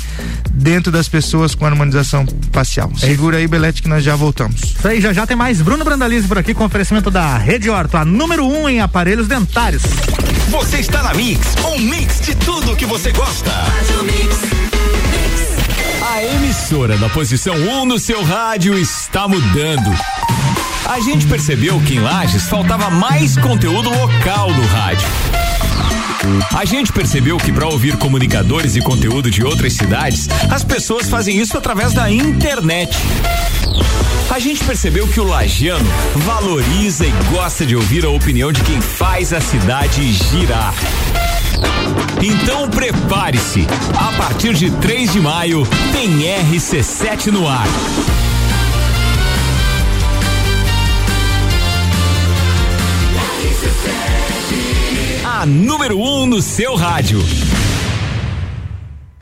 dentro 0.54 0.92
das 0.92 1.08
pessoas 1.08 1.56
com 1.56 1.66
harmonização 1.66 2.26
facial. 2.52 2.92
Segura 2.98 3.38
aí, 3.38 3.48
Belete, 3.48 3.82
que 3.82 3.90
nós 3.90 4.04
já 4.04 4.16
voltamos. 4.16 4.62
Isso 4.62 4.88
aí, 4.88 5.02
já 5.02 5.14
já 5.14 5.28
tem 5.28 5.36
mais 5.36 5.62
Bruno 5.62 5.84
Brandalize 5.84 6.28
por 6.28 6.38
aqui 6.38 6.54
com 6.54 6.64
oferecimento 6.64 7.12
da 7.12 7.38
Rede 7.38 7.70
Horto, 7.70 7.98
a 7.98 8.06
número 8.06 8.46
um 8.46 8.70
em 8.70 8.80
aparelhos 8.80 9.28
dentários. 9.28 9.84
Você 10.50 10.78
está 10.78 11.04
na 11.04 11.14
Mix, 11.14 11.56
um 11.66 11.80
mix 11.80 12.22
de 12.22 12.36
tudo 12.36 12.76
que 12.76 12.86
você 12.86 13.12
gosta. 13.12 13.52
Faz 13.52 14.00
o 14.00 14.04
mix. 14.04 14.71
A 16.12 16.22
emissora 16.26 16.98
da 16.98 17.08
posição 17.08 17.56
1 17.56 17.72
um 17.72 17.86
no 17.86 17.98
seu 17.98 18.22
rádio 18.22 18.78
está 18.78 19.30
mudando. 19.30 19.90
A 20.86 21.00
gente 21.00 21.26
percebeu 21.26 21.80
que 21.80 21.96
em 21.96 22.00
Lages 22.00 22.50
faltava 22.50 22.90
mais 22.90 23.38
conteúdo 23.38 23.90
local 23.90 24.52
no 24.52 24.66
rádio. 24.68 25.08
A 26.54 26.66
gente 26.66 26.92
percebeu 26.92 27.38
que 27.38 27.50
para 27.50 27.66
ouvir 27.66 27.96
comunicadores 27.96 28.76
e 28.76 28.82
conteúdo 28.82 29.32
de 29.32 29.42
outras 29.42 29.72
cidades, 29.72 30.28
as 30.50 30.66
pessoas 30.66 31.10
fazem 31.10 31.38
isso 31.38 31.58
através 31.58 31.94
da 31.94 32.12
internet. 32.12 32.98
A 34.30 34.38
gente 34.38 34.62
percebeu 34.66 35.08
que 35.08 35.20
o 35.22 35.24
lagiano 35.24 35.90
valoriza 36.18 37.06
e 37.06 37.12
gosta 37.32 37.66
de 37.66 37.74
ouvir 37.74 38.04
a 38.04 38.10
opinião 38.10 38.52
de 38.52 38.62
quem 38.64 38.82
faz 38.82 39.32
a 39.32 39.40
cidade 39.40 40.12
girar. 40.12 40.74
Então 42.22 42.70
prepare-se. 42.70 43.66
A 43.96 44.12
partir 44.16 44.54
de 44.54 44.70
3 44.70 45.14
de 45.14 45.20
maio 45.20 45.68
tem 45.92 46.20
RC7 46.20 47.28
no 47.28 47.48
ar. 47.48 47.68
A 55.26 55.46
número 55.48 55.98
1 55.98 56.22
um 56.22 56.26
no 56.28 56.42
seu 56.42 56.76
rádio. 56.76 57.24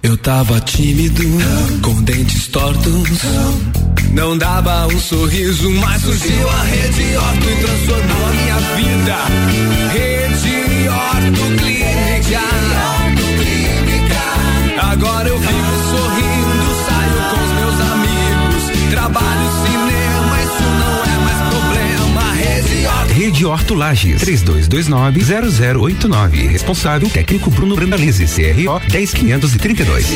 Eu 0.04 0.18
tava 0.18 0.60
tímido, 0.60 1.24
com 1.82 2.02
dentes 2.02 2.48
tortos. 2.48 3.22
Não 4.12 4.38
dava 4.38 4.88
um 4.88 5.00
sorriso, 5.00 5.70
mas 5.72 6.02
surgiu 6.02 6.50
a 6.50 6.64
rede 6.64 7.16
orto 7.16 7.50
e 7.50 7.56
transformou 7.64 8.19
Horto 23.70 23.76
Lages, 23.76 24.24
3229-0089. 24.24 26.50
Responsável 26.50 27.08
técnico 27.08 27.52
Bruno 27.52 27.76
Brandalize, 27.76 28.26
CRO 28.26 28.82
10532. 28.88 30.08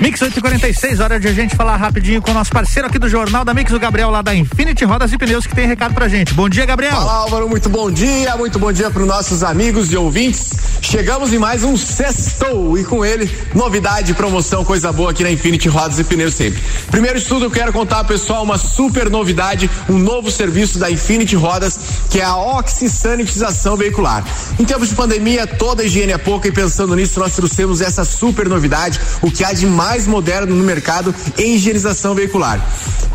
Mix 0.00 0.20
846, 0.20 0.98
hora 0.98 1.20
de 1.20 1.28
a 1.28 1.32
gente 1.32 1.54
falar 1.54 1.76
rapidinho 1.76 2.20
com 2.20 2.32
o 2.32 2.34
nosso 2.34 2.50
parceiro 2.50 2.88
aqui 2.88 2.98
do 2.98 3.08
Jornal 3.08 3.44
da 3.44 3.54
Mix, 3.54 3.72
o 3.72 3.78
Gabriel 3.78 4.10
lá 4.10 4.20
da 4.20 4.34
Infinity 4.34 4.84
Rodas 4.84 5.12
e 5.12 5.18
Pneus, 5.18 5.46
que 5.46 5.54
tem 5.54 5.68
recado 5.68 5.94
pra 5.94 6.08
gente. 6.08 6.34
Bom 6.34 6.48
dia, 6.48 6.66
Gabriel. 6.66 6.96
Fala, 6.96 7.12
Álvaro, 7.12 7.48
muito 7.48 7.68
bom 7.68 7.88
dia, 7.88 8.36
muito 8.36 8.58
bom 8.58 8.72
dia 8.72 8.90
para 8.90 9.02
os 9.02 9.08
nossos 9.08 9.44
amigos 9.44 9.92
e 9.92 9.96
ouvintes. 9.96 10.50
Chegamos 10.80 11.32
em 11.32 11.38
mais 11.38 11.62
um 11.62 11.76
sextou 11.76 12.76
e 12.76 12.84
com 12.84 13.04
ele, 13.04 13.30
novidade, 13.54 14.12
promoção, 14.14 14.64
coisa 14.64 14.90
boa 14.92 15.12
aqui 15.12 15.22
na 15.22 15.30
Infinity 15.30 15.68
Rodas 15.68 16.00
e 16.00 16.04
Pneus 16.04 16.34
sempre. 16.34 16.60
Primeiro 16.90 17.20
de 17.20 17.24
tudo, 17.24 17.46
eu 17.46 17.50
quero 17.50 17.72
contar, 17.72 18.02
pessoal, 18.02 18.42
uma 18.42 18.58
super 18.58 19.08
novidade, 19.08 19.70
um 19.88 19.98
novo 19.98 20.28
serviço 20.30 20.80
da 20.80 20.90
Infinity 20.90 21.36
Rodas, 21.36 21.78
que 22.10 22.20
é 22.20 22.24
a 22.24 22.34
oxisanitização 22.72 23.76
veicular. 23.76 24.24
Em 24.58 24.64
tempos 24.64 24.88
de 24.88 24.94
pandemia, 24.94 25.46
toda 25.46 25.84
higiene 25.84 26.12
é 26.12 26.18
pouca 26.18 26.48
e 26.48 26.52
pensando 26.52 26.96
nisso, 26.96 27.20
nós 27.20 27.32
trouxemos 27.32 27.80
essa 27.80 28.04
super 28.04 28.48
novidade, 28.48 28.98
o 29.20 29.30
que 29.30 29.44
há 29.44 29.52
de 29.52 29.66
mais 29.66 30.06
moderno 30.06 30.54
no 30.54 30.64
mercado 30.64 31.14
em 31.38 31.54
higienização 31.54 32.14
veicular. 32.14 32.60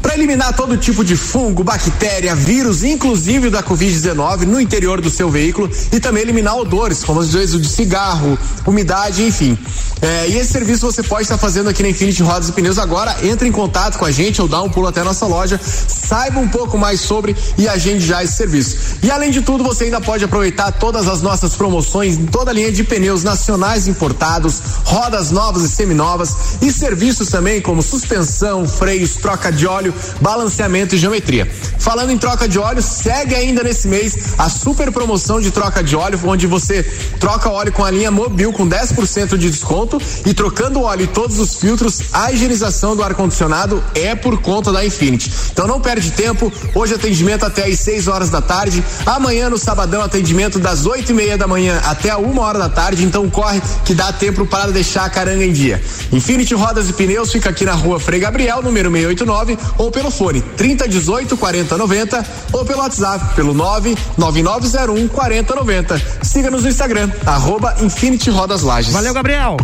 Para 0.01 0.13
eliminar 0.13 0.55
todo 0.55 0.77
tipo 0.77 1.03
de 1.03 1.15
fungo, 1.15 1.63
bactéria, 1.63 2.35
vírus, 2.35 2.83
inclusive 2.83 3.49
da 3.49 3.63
Covid-19 3.63 4.45
no 4.45 4.61
interior 4.61 5.01
do 5.01 5.09
seu 5.09 5.29
veículo 5.29 5.69
e 5.91 5.99
também 5.99 6.21
eliminar 6.21 6.55
odores, 6.55 7.03
como 7.03 7.19
às 7.19 7.33
vezes 7.33 7.55
o 7.55 7.59
de 7.59 7.67
cigarro, 7.67 8.37
umidade, 8.65 9.23
enfim. 9.23 9.57
É, 10.01 10.29
e 10.29 10.37
esse 10.37 10.51
serviço 10.51 10.85
você 10.85 11.01
pode 11.01 11.23
estar 11.23 11.37
fazendo 11.37 11.69
aqui 11.69 11.81
na 11.81 11.89
Infinity 11.89 12.21
Rodas 12.21 12.49
e 12.49 12.51
Pneus 12.51 12.77
agora. 12.77 13.15
Entre 13.23 13.47
em 13.47 13.51
contato 13.51 13.97
com 13.97 14.05
a 14.05 14.11
gente 14.11 14.41
ou 14.41 14.47
dá 14.47 14.61
um 14.61 14.69
pulo 14.69 14.87
até 14.87 15.01
a 15.01 15.03
nossa 15.03 15.25
loja, 15.25 15.59
saiba 15.63 16.39
um 16.39 16.47
pouco 16.47 16.77
mais 16.77 17.01
sobre 17.01 17.35
e 17.57 17.67
agende 17.67 18.05
já 18.05 18.23
esse 18.23 18.33
serviço. 18.33 18.97
E 19.01 19.09
além 19.09 19.31
de 19.31 19.41
tudo, 19.47 19.63
você 19.63 19.85
ainda 19.85 20.01
pode 20.01 20.25
aproveitar 20.25 20.73
todas 20.73 21.07
as 21.07 21.21
nossas 21.21 21.55
promoções 21.55 22.17
em 22.17 22.25
toda 22.25 22.51
a 22.51 22.53
linha 22.53 22.69
de 22.69 22.83
pneus 22.83 23.23
nacionais 23.23 23.87
importados, 23.87 24.61
rodas 24.83 25.31
novas 25.31 25.63
e 25.63 25.69
seminovas 25.69 26.35
e 26.61 26.69
serviços 26.69 27.29
também 27.29 27.61
como 27.61 27.81
suspensão, 27.81 28.67
freios, 28.67 29.15
troca 29.15 29.49
de 29.49 29.65
óleo, 29.65 29.93
balanceamento 30.19 30.95
e 30.95 30.97
geometria. 30.97 31.49
Falando 31.79 32.11
em 32.11 32.17
troca 32.17 32.45
de 32.45 32.59
óleo, 32.59 32.81
segue 32.81 33.35
ainda 33.35 33.63
nesse 33.63 33.87
mês 33.87 34.33
a 34.37 34.49
super 34.49 34.91
promoção 34.91 35.39
de 35.39 35.49
troca 35.49 35.81
de 35.81 35.95
óleo, 35.95 36.19
onde 36.25 36.45
você 36.45 36.83
troca 37.17 37.49
óleo 37.49 37.71
com 37.71 37.85
a 37.85 37.89
linha 37.89 38.11
Mobil 38.11 38.51
com 38.51 38.67
10% 38.67 39.37
de 39.37 39.49
desconto 39.49 39.97
e 40.25 40.33
trocando 40.33 40.81
óleo 40.81 41.03
e 41.03 41.07
todos 41.07 41.39
os 41.39 41.55
filtros, 41.55 42.01
a 42.11 42.33
higienização 42.33 42.97
do 42.97 43.03
ar-condicionado 43.03 43.81
é 43.95 44.13
por 44.13 44.41
conta 44.41 44.73
da 44.73 44.85
Infinity. 44.85 45.31
Então 45.53 45.65
não 45.65 45.79
perde 45.79 46.11
tempo, 46.11 46.51
hoje 46.75 46.95
atendimento 46.95 47.45
até 47.45 47.63
às 47.63 47.79
6 47.79 48.09
horas 48.09 48.29
da 48.29 48.41
tarde, 48.41 48.83
amanhã 49.05 49.36
no 49.45 49.57
sabadão 49.57 50.01
atendimento 50.01 50.57
das 50.57 50.85
8 50.85 51.11
e 51.11 51.13
meia 51.13 51.37
da 51.37 51.47
manhã 51.47 51.79
até 51.85 52.09
a 52.09 52.17
uma 52.17 52.41
hora 52.41 52.57
da 52.57 52.67
tarde, 52.67 53.05
então 53.05 53.29
corre 53.29 53.61
que 53.85 53.93
dá 53.93 54.11
tempo 54.11 54.45
para 54.45 54.71
deixar 54.71 55.05
a 55.05 55.09
caranga 55.09 55.45
em 55.45 55.53
dia. 55.53 55.81
Infinity 56.11 56.55
Rodas 56.55 56.89
e 56.89 56.93
Pneus 56.93 57.31
fica 57.31 57.49
aqui 57.49 57.63
na 57.63 57.73
rua 57.73 57.99
Frei 57.99 58.19
Gabriel, 58.19 58.61
número 58.63 58.89
689, 58.89 59.57
ou 59.77 59.91
pelo 59.91 60.09
fone 60.09 60.41
3018 60.41 61.37
4090 61.37 62.25
ou 62.51 62.65
pelo 62.65 62.79
WhatsApp 62.79 63.35
pelo 63.35 63.53
99901 63.53 65.07
4090. 65.07 66.01
Siga-nos 66.23 66.63
no 66.63 66.69
Instagram, 66.69 67.11
arroba 67.25 67.75
Infinity 67.79 68.31
Rodas 68.31 68.63
Lages. 68.63 68.91
Valeu, 68.91 69.13
Gabriel. 69.13 69.57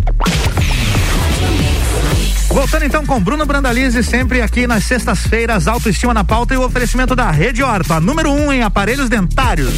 Voltando 2.54 2.86
então 2.86 3.04
com 3.04 3.20
Bruno 3.20 3.48
Brandalize, 3.48 4.04
sempre 4.04 4.40
aqui 4.40 4.68
nas 4.68 4.84
sextas-feiras, 4.84 5.68
autoestima 5.68 6.14
na 6.14 6.24
pauta 6.24 6.54
e 6.54 6.58
o 6.58 6.64
oferecimento 6.64 7.16
da 7.16 7.32
Rede 7.32 7.64
Horta, 7.64 8.00
número 8.00 8.32
1 8.32 8.46
um 8.46 8.54
em 8.54 8.62
aparelhos 8.62 9.10
dentários. 9.10 9.74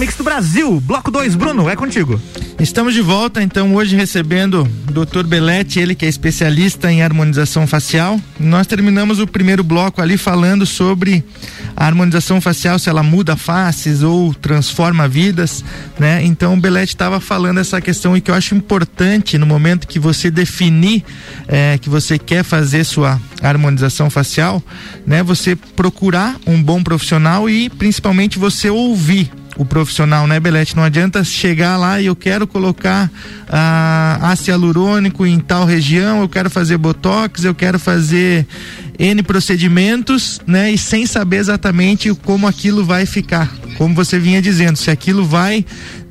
Mix 0.00 0.16
do 0.16 0.24
Brasil, 0.24 0.80
bloco 0.80 1.10
2, 1.10 1.34
Bruno, 1.34 1.68
é 1.68 1.76
contigo. 1.76 2.18
Estamos 2.58 2.94
de 2.94 3.02
volta, 3.02 3.42
então, 3.42 3.74
hoje 3.74 3.94
recebendo 3.94 4.66
o 4.88 5.04
Dr. 5.04 5.26
Belete, 5.26 5.78
ele 5.78 5.94
que 5.94 6.06
é 6.06 6.08
especialista 6.08 6.90
em 6.90 7.02
harmonização 7.02 7.66
facial. 7.66 8.18
Nós 8.38 8.66
terminamos 8.66 9.18
o 9.18 9.26
primeiro 9.26 9.62
bloco 9.62 10.00
ali 10.00 10.16
falando 10.16 10.64
sobre 10.64 11.22
a 11.76 11.84
harmonização 11.84 12.40
facial, 12.40 12.78
se 12.78 12.88
ela 12.88 13.02
muda 13.02 13.36
faces 13.36 14.02
ou 14.02 14.32
transforma 14.32 15.06
vidas, 15.06 15.62
né? 15.98 16.24
Então, 16.24 16.54
o 16.54 16.56
Belete 16.56 16.94
estava 16.94 17.20
falando 17.20 17.60
essa 17.60 17.78
questão 17.78 18.16
e 18.16 18.22
que 18.22 18.30
eu 18.30 18.34
acho 18.34 18.54
importante 18.54 19.36
no 19.36 19.44
momento 19.44 19.86
que 19.86 19.98
você 19.98 20.30
definir 20.30 21.04
eh, 21.46 21.76
que 21.78 21.90
você 21.90 22.18
quer 22.18 22.42
fazer 22.42 22.84
sua 22.84 23.20
harmonização 23.42 24.08
facial, 24.08 24.62
né? 25.06 25.22
Você 25.22 25.54
procurar 25.54 26.36
um 26.46 26.62
bom 26.62 26.82
profissional 26.82 27.50
e 27.50 27.68
principalmente 27.68 28.38
você 28.38 28.70
ouvir 28.70 29.30
o 29.60 29.64
profissional, 29.66 30.26
né, 30.26 30.40
Belete? 30.40 30.74
Não 30.74 30.82
adianta 30.82 31.22
chegar 31.22 31.76
lá 31.76 32.00
e 32.00 32.06
eu 32.06 32.16
quero 32.16 32.46
colocar 32.46 33.10
ah, 33.46 34.18
ácido 34.22 34.52
hialurônico 34.52 35.26
em 35.26 35.38
tal 35.38 35.66
região, 35.66 36.22
eu 36.22 36.28
quero 36.30 36.48
fazer 36.48 36.78
botox, 36.78 37.44
eu 37.44 37.54
quero 37.54 37.78
fazer 37.78 38.46
N 38.98 39.22
procedimentos, 39.22 40.40
né? 40.46 40.72
E 40.72 40.78
sem 40.78 41.04
saber 41.04 41.36
exatamente 41.36 42.10
como 42.14 42.48
aquilo 42.48 42.82
vai 42.86 43.04
ficar. 43.04 43.52
Como 43.80 43.94
você 43.94 44.18
vinha 44.18 44.42
dizendo, 44.42 44.76
se 44.76 44.90
aquilo 44.90 45.24
vai 45.24 45.64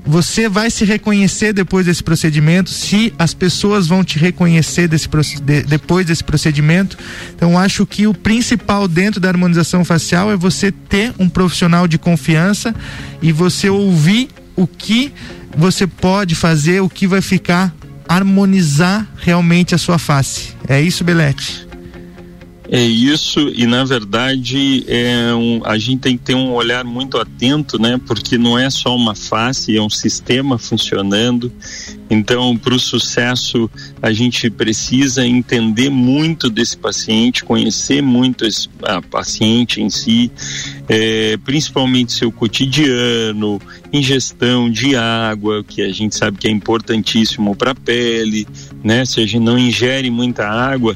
você 0.03 0.49
vai 0.49 0.71
se 0.71 0.83
reconhecer 0.85 1.53
depois 1.53 1.85
desse 1.85 2.01
procedimento, 2.03 2.71
se 2.71 3.13
as 3.19 3.31
pessoas 3.35 3.85
vão 3.85 4.03
te 4.03 4.17
reconhecer 4.17 4.87
desse, 4.87 5.07
de, 5.39 5.61
depois 5.61 6.07
desse 6.07 6.23
procedimento. 6.23 6.97
Então, 7.35 7.59
acho 7.59 7.85
que 7.85 8.07
o 8.07 8.13
principal 8.13 8.87
dentro 8.87 9.19
da 9.19 9.27
harmonização 9.27 9.85
facial 9.85 10.31
é 10.31 10.35
você 10.35 10.71
ter 10.71 11.13
um 11.19 11.29
profissional 11.29 11.87
de 11.87 11.99
confiança 11.99 12.73
e 13.21 13.31
você 13.31 13.69
ouvir 13.69 14.29
o 14.55 14.65
que 14.65 15.13
você 15.55 15.85
pode 15.85 16.33
fazer, 16.33 16.81
o 16.81 16.89
que 16.89 17.05
vai 17.05 17.21
ficar, 17.21 17.71
harmonizar 18.07 19.07
realmente 19.15 19.75
a 19.75 19.77
sua 19.77 19.99
face. 19.99 20.55
É 20.67 20.81
isso, 20.81 21.03
Belete? 21.03 21.68
É 22.71 22.83
isso, 22.83 23.51
e 23.55 23.65
na 23.65 23.83
verdade 23.83 24.85
é 24.87 25.33
um, 25.33 25.59
a 25.65 25.75
gente 25.79 26.01
tem 26.01 26.15
que 26.15 26.23
ter 26.23 26.35
um 26.35 26.53
olhar 26.53 26.85
muito 26.85 27.17
atento, 27.17 27.81
né? 27.81 27.99
Porque 28.05 28.37
não 28.37 28.59
é 28.59 28.69
só 28.69 28.95
uma 28.95 29.15
face, 29.15 29.75
é 29.75 29.81
um 29.81 29.89
sistema 29.89 30.55
funcionando. 30.59 31.51
Então, 32.11 32.55
para 32.55 32.73
o 32.73 32.79
sucesso, 32.79 33.69
a 34.01 34.11
gente 34.11 34.49
precisa 34.51 35.25
entender 35.25 35.89
muito 35.89 36.49
desse 36.49 36.77
paciente, 36.77 37.43
conhecer 37.43 38.01
muito 38.01 38.45
esse 38.45 38.69
a 38.83 39.01
paciente 39.01 39.81
em 39.81 39.89
si, 39.89 40.31
é, 40.87 41.37
principalmente 41.37 42.13
seu 42.13 42.31
cotidiano, 42.31 43.59
ingestão 43.91 44.69
de 44.69 44.95
água, 44.95 45.63
que 45.63 45.81
a 45.81 45.91
gente 45.91 46.15
sabe 46.15 46.37
que 46.37 46.47
é 46.47 46.51
importantíssimo 46.51 47.55
para 47.55 47.71
a 47.71 47.75
pele, 47.75 48.47
né? 48.83 49.05
Se 49.05 49.21
a 49.21 49.25
gente 49.25 49.43
não 49.43 49.57
ingere 49.57 50.09
muita 50.09 50.47
água, 50.47 50.95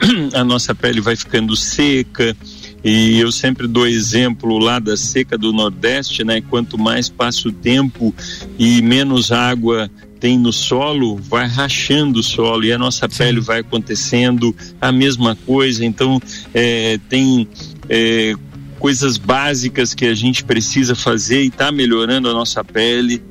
a 0.34 0.44
nossa 0.44 0.74
pele 0.74 1.00
vai 1.00 1.16
ficando 1.16 1.54
seca. 1.56 2.36
E 2.82 3.18
eu 3.20 3.30
sempre 3.30 3.66
dou 3.66 3.86
exemplo 3.86 4.58
lá 4.58 4.78
da 4.78 4.96
seca 4.96 5.36
do 5.36 5.52
Nordeste, 5.52 6.24
né? 6.24 6.40
Quanto 6.40 6.78
mais 6.78 7.08
passa 7.08 7.48
o 7.48 7.52
tempo 7.52 8.14
e 8.58 8.80
menos 8.80 9.30
água 9.30 9.90
tem 10.18 10.38
no 10.38 10.52
solo, 10.52 11.16
vai 11.16 11.46
rachando 11.46 12.20
o 12.20 12.22
solo 12.22 12.64
e 12.64 12.72
a 12.72 12.78
nossa 12.78 13.08
Sim. 13.08 13.18
pele 13.18 13.40
vai 13.40 13.60
acontecendo 13.60 14.54
a 14.80 14.92
mesma 14.92 15.34
coisa. 15.34 15.84
Então, 15.84 16.20
é, 16.52 16.98
tem 17.08 17.48
é, 17.88 18.34
coisas 18.78 19.16
básicas 19.16 19.94
que 19.94 20.06
a 20.06 20.14
gente 20.14 20.44
precisa 20.44 20.94
fazer 20.94 21.42
e 21.42 21.48
está 21.48 21.72
melhorando 21.72 22.28
a 22.28 22.32
nossa 22.34 22.62
pele. 22.62 23.22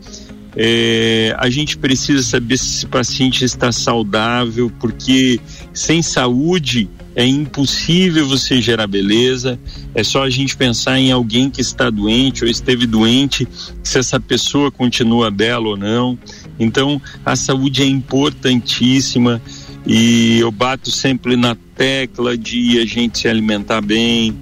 É, 0.55 1.35
a 1.37 1.49
gente 1.49 1.77
precisa 1.77 2.23
saber 2.23 2.57
se 2.57 2.77
esse 2.77 2.85
paciente 2.85 3.45
está 3.45 3.71
saudável, 3.71 4.71
porque 4.79 5.39
sem 5.73 6.01
saúde 6.01 6.89
é 7.15 7.25
impossível 7.25 8.27
você 8.27 8.61
gerar 8.61 8.87
beleza. 8.87 9.59
É 9.93 10.03
só 10.03 10.23
a 10.23 10.29
gente 10.29 10.55
pensar 10.55 10.99
em 10.99 11.11
alguém 11.11 11.49
que 11.49 11.61
está 11.61 11.89
doente 11.89 12.43
ou 12.43 12.49
esteve 12.49 12.85
doente, 12.85 13.47
se 13.83 13.99
essa 13.99 14.19
pessoa 14.19 14.71
continua 14.71 15.29
bela 15.29 15.69
ou 15.69 15.77
não. 15.77 16.17
Então, 16.59 17.01
a 17.25 17.35
saúde 17.35 17.83
é 17.83 17.85
importantíssima 17.85 19.41
e 19.85 20.39
eu 20.39 20.51
bato 20.51 20.91
sempre 20.91 21.35
na 21.35 21.55
tecla 21.75 22.37
de 22.37 22.79
a 22.79 22.85
gente 22.85 23.19
se 23.19 23.27
alimentar 23.27 23.81
bem, 23.81 24.37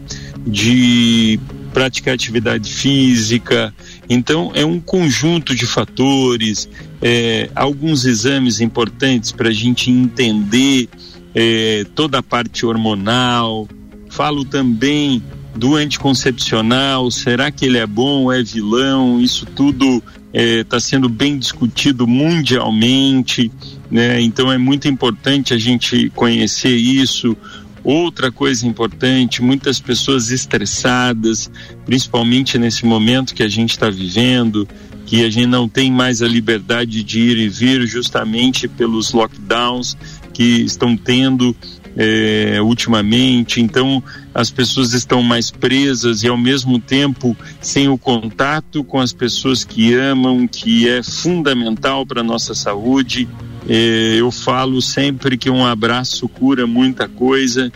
de 0.46 1.40
praticar 1.74 2.14
atividade 2.16 2.72
física. 2.72 3.74
Então, 4.10 4.52
é 4.54 4.66
um 4.66 4.80
conjunto 4.80 5.54
de 5.54 5.66
fatores, 5.66 6.70
é, 7.02 7.50
alguns 7.56 8.06
exames 8.06 8.62
importantes 8.62 9.32
para 9.32 9.50
a 9.50 9.54
gente 9.54 9.92
entender 9.92 10.88
é, 11.36 11.86
toda 11.94 12.20
a 12.20 12.24
parte 12.24 12.66
hormonal. 12.66 13.68
Falo 14.10 14.46
também 14.46 15.22
do 15.56 15.76
anticoncepcional, 15.76 17.10
será 17.12 17.52
que 17.52 17.66
ele 17.66 17.78
é 17.78 17.86
bom 17.86 18.24
ou 18.24 18.34
é 18.34 18.42
vilão? 18.42 19.20
Isso 19.20 19.46
tudo 19.46 20.02
está 20.34 20.78
é, 20.78 20.80
sendo 20.80 21.10
bem 21.10 21.38
discutido 21.38 22.08
mundialmente, 22.08 23.52
né? 23.90 24.22
Então 24.22 24.52
é 24.52 24.58
muito 24.58 24.88
importante 24.88 25.54
a 25.54 25.58
gente 25.58 26.10
conhecer 26.12 26.76
isso. 26.76 27.36
Outra 27.84 28.32
coisa 28.32 28.68
importante, 28.68 29.42
muitas 29.42 29.80
pessoas 29.80 30.32
estressadas, 30.32 31.50
principalmente 31.86 32.58
nesse 32.58 32.86
momento 32.86 33.34
que 33.34 33.44
a 33.44 33.48
gente 33.48 33.72
está 33.72 33.90
vivendo, 33.90 34.68
que 35.06 35.24
a 35.24 35.30
gente 35.30 35.48
não 35.48 35.70
tem 35.70 35.90
mais 35.92 36.22
a 36.22 36.28
liberdade 36.28 37.02
de 37.02 37.20
ir 37.20 37.38
e 37.38 37.48
vir 37.48 37.88
justamente 37.88 38.68
pelos 38.68 39.14
lockdowns 39.14 39.96
que 40.34 40.44
estão 40.44 40.98
tendo 40.98 41.56
é, 41.96 42.62
ultimamente. 42.62 43.60
Então, 43.60 44.04
as 44.34 44.52
pessoas 44.52 44.94
estão 44.94 45.24
mais 45.24 45.50
presas 45.50 46.24
e, 46.24 46.28
ao 46.28 46.38
mesmo 46.38 46.80
tempo, 46.80 47.36
sem 47.60 47.88
o 47.88 47.98
contato 47.98 48.84
com 48.84 49.00
as 49.00 49.12
pessoas 49.12 49.64
que 49.64 49.96
amam, 49.96 50.48
que 50.48 50.88
é 50.88 51.02
fundamental 51.02 52.06
para 52.06 52.22
a 52.22 52.24
nossa 52.24 52.54
saúde. 52.54 53.28
Eu 53.68 54.32
falo 54.32 54.82
sempre 54.82 55.38
que 55.38 55.50
um 55.50 55.66
abraço 55.66 56.28
cura 56.30 56.66
muita 56.66 57.08
coisa. 57.08 57.72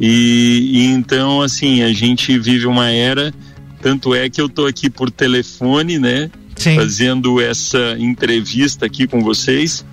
E, 0.00 0.70
e, 0.72 0.84
então, 0.86 1.42
assim, 1.42 1.82
a 1.82 1.92
gente 1.92 2.38
vive 2.38 2.66
uma 2.66 2.90
era. 2.90 3.32
Tanto 3.82 4.14
é 4.14 4.30
que 4.30 4.40
eu 4.40 4.46
estou 4.46 4.66
aqui 4.66 4.88
por 4.88 5.10
telefone, 5.10 5.98
né? 5.98 6.30
Sim. 6.56 6.76
Fazendo 6.76 7.40
essa 7.40 7.96
entrevista 7.98 8.86
aqui 8.86 9.06
com 9.06 9.20
vocês. 9.20 9.84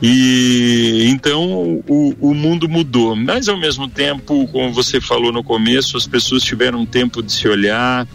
E 0.00 1.08
então 1.08 1.82
o, 1.88 2.14
o 2.20 2.34
mundo 2.34 2.68
mudou, 2.68 3.16
mas 3.16 3.48
ao 3.48 3.58
mesmo 3.58 3.88
tempo, 3.88 4.46
como 4.46 4.72
você 4.72 5.00
falou 5.00 5.32
no 5.32 5.42
começo, 5.42 5.96
as 5.96 6.06
pessoas 6.06 6.44
tiveram 6.44 6.86
tempo 6.86 7.20
de 7.20 7.32
se 7.32 7.48
olhar, 7.48 8.06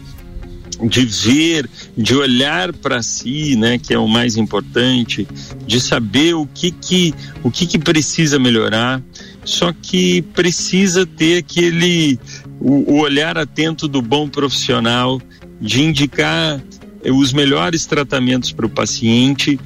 de 0.82 1.04
ver, 1.04 1.68
de 1.96 2.14
olhar 2.14 2.72
para 2.72 3.02
si, 3.02 3.56
né, 3.56 3.78
que 3.78 3.92
é 3.92 3.98
o 3.98 4.08
mais 4.08 4.36
importante, 4.36 5.26
de 5.66 5.80
saber 5.80 6.34
o 6.34 6.46
que 6.46 6.70
que 6.70 7.14
o 7.42 7.50
que 7.50 7.66
que 7.66 7.78
precisa 7.78 8.38
melhorar. 8.38 9.02
Só 9.44 9.72
que 9.72 10.22
precisa 10.22 11.04
ter 11.04 11.38
aquele 11.38 12.18
o, 12.60 12.94
o 12.94 13.00
olhar 13.00 13.36
atento 13.36 13.86
do 13.86 14.00
bom 14.00 14.28
profissional, 14.28 15.20
de 15.60 15.82
indicar 15.82 16.62
os 17.04 17.32
melhores 17.32 17.84
tratamentos 17.84 18.52
para 18.52 18.66
o 18.66 18.70
paciente 18.70 19.58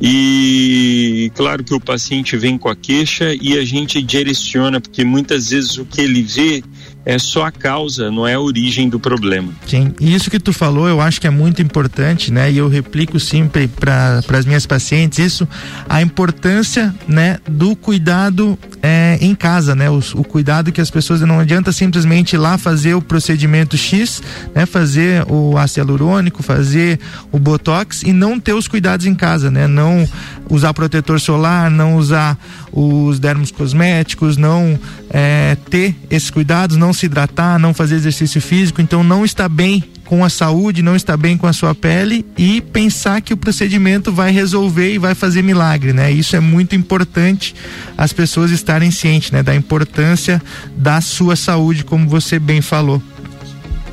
e 0.00 1.30
claro 1.34 1.64
que 1.64 1.74
o 1.74 1.80
paciente 1.80 2.36
vem 2.36 2.58
com 2.58 2.68
a 2.68 2.76
queixa 2.76 3.34
e 3.40 3.58
a 3.58 3.64
gente 3.64 4.02
direciona, 4.02 4.80
porque 4.80 5.04
muitas 5.04 5.50
vezes 5.50 5.78
o 5.78 5.86
que 5.86 6.02
ele 6.02 6.22
vê 6.22 6.62
é 7.06 7.20
só 7.20 7.44
a 7.44 7.52
causa, 7.52 8.10
não 8.10 8.26
é 8.26 8.34
a 8.34 8.40
origem 8.40 8.88
do 8.88 8.98
problema. 8.98 9.52
Sim, 9.64 9.94
e 10.00 10.12
isso 10.12 10.28
que 10.28 10.40
tu 10.40 10.52
falou 10.52 10.88
eu 10.88 11.00
acho 11.00 11.20
que 11.20 11.26
é 11.28 11.30
muito 11.30 11.62
importante, 11.62 12.32
né? 12.32 12.50
E 12.50 12.58
eu 12.58 12.68
replico 12.68 13.20
sempre 13.20 13.68
para 13.68 14.20
as 14.28 14.44
minhas 14.44 14.66
pacientes 14.66 15.20
isso, 15.20 15.48
a 15.88 16.02
importância, 16.02 16.92
né, 17.06 17.38
do 17.48 17.76
cuidado 17.76 18.58
é, 18.82 19.18
em 19.20 19.36
casa, 19.36 19.76
né? 19.76 19.88
O, 19.88 20.00
o, 20.14 20.24
cuidado 20.24 20.72
que 20.72 20.80
as 20.80 20.90
pessoas 20.90 21.20
não 21.20 21.38
adianta 21.38 21.70
simplesmente 21.70 22.32
ir 22.32 22.38
lá 22.38 22.58
fazer 22.58 22.94
o 22.94 23.00
procedimento 23.00 23.76
X, 23.76 24.20
né? 24.52 24.66
Fazer 24.66 25.24
o 25.30 25.56
ácido 25.56 25.76
hialurônico, 25.76 26.42
fazer 26.42 26.98
o 27.30 27.38
botox 27.38 28.02
e 28.02 28.12
não 28.12 28.40
ter 28.40 28.52
os 28.52 28.66
cuidados 28.66 29.06
em 29.06 29.14
casa, 29.14 29.48
né? 29.48 29.68
Não 29.68 30.08
usar 30.50 30.74
protetor 30.74 31.20
solar, 31.20 31.70
não 31.70 31.96
usar 31.96 32.36
os 32.72 33.18
dermos 33.18 33.50
cosméticos, 33.50 34.36
não 34.36 34.78
é, 35.10 35.56
ter 35.70 35.94
esses 36.10 36.30
cuidados, 36.30 36.76
não 36.76 36.92
se 36.96 37.06
hidratar, 37.06 37.58
não 37.58 37.72
fazer 37.72 37.94
exercício 37.94 38.40
físico, 38.40 38.80
então 38.80 39.04
não 39.04 39.24
está 39.24 39.48
bem 39.48 39.84
com 40.04 40.24
a 40.24 40.28
saúde, 40.28 40.82
não 40.82 40.96
está 40.96 41.16
bem 41.16 41.36
com 41.36 41.46
a 41.46 41.52
sua 41.52 41.74
pele 41.74 42.24
e 42.38 42.60
pensar 42.60 43.20
que 43.20 43.34
o 43.34 43.36
procedimento 43.36 44.12
vai 44.12 44.30
resolver 44.30 44.94
e 44.94 44.98
vai 44.98 45.14
fazer 45.14 45.42
milagre, 45.42 45.92
né? 45.92 46.10
Isso 46.10 46.34
é 46.36 46.40
muito 46.40 46.74
importante 46.74 47.54
as 47.98 48.12
pessoas 48.12 48.50
estarem 48.50 48.90
cientes, 48.90 49.30
né, 49.30 49.42
da 49.42 49.54
importância 49.54 50.40
da 50.76 51.00
sua 51.00 51.36
saúde, 51.36 51.84
como 51.84 52.08
você 52.08 52.38
bem 52.38 52.60
falou. 52.60 53.02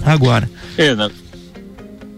Agora. 0.05 0.49
É, 0.77 0.93
na, 0.93 1.09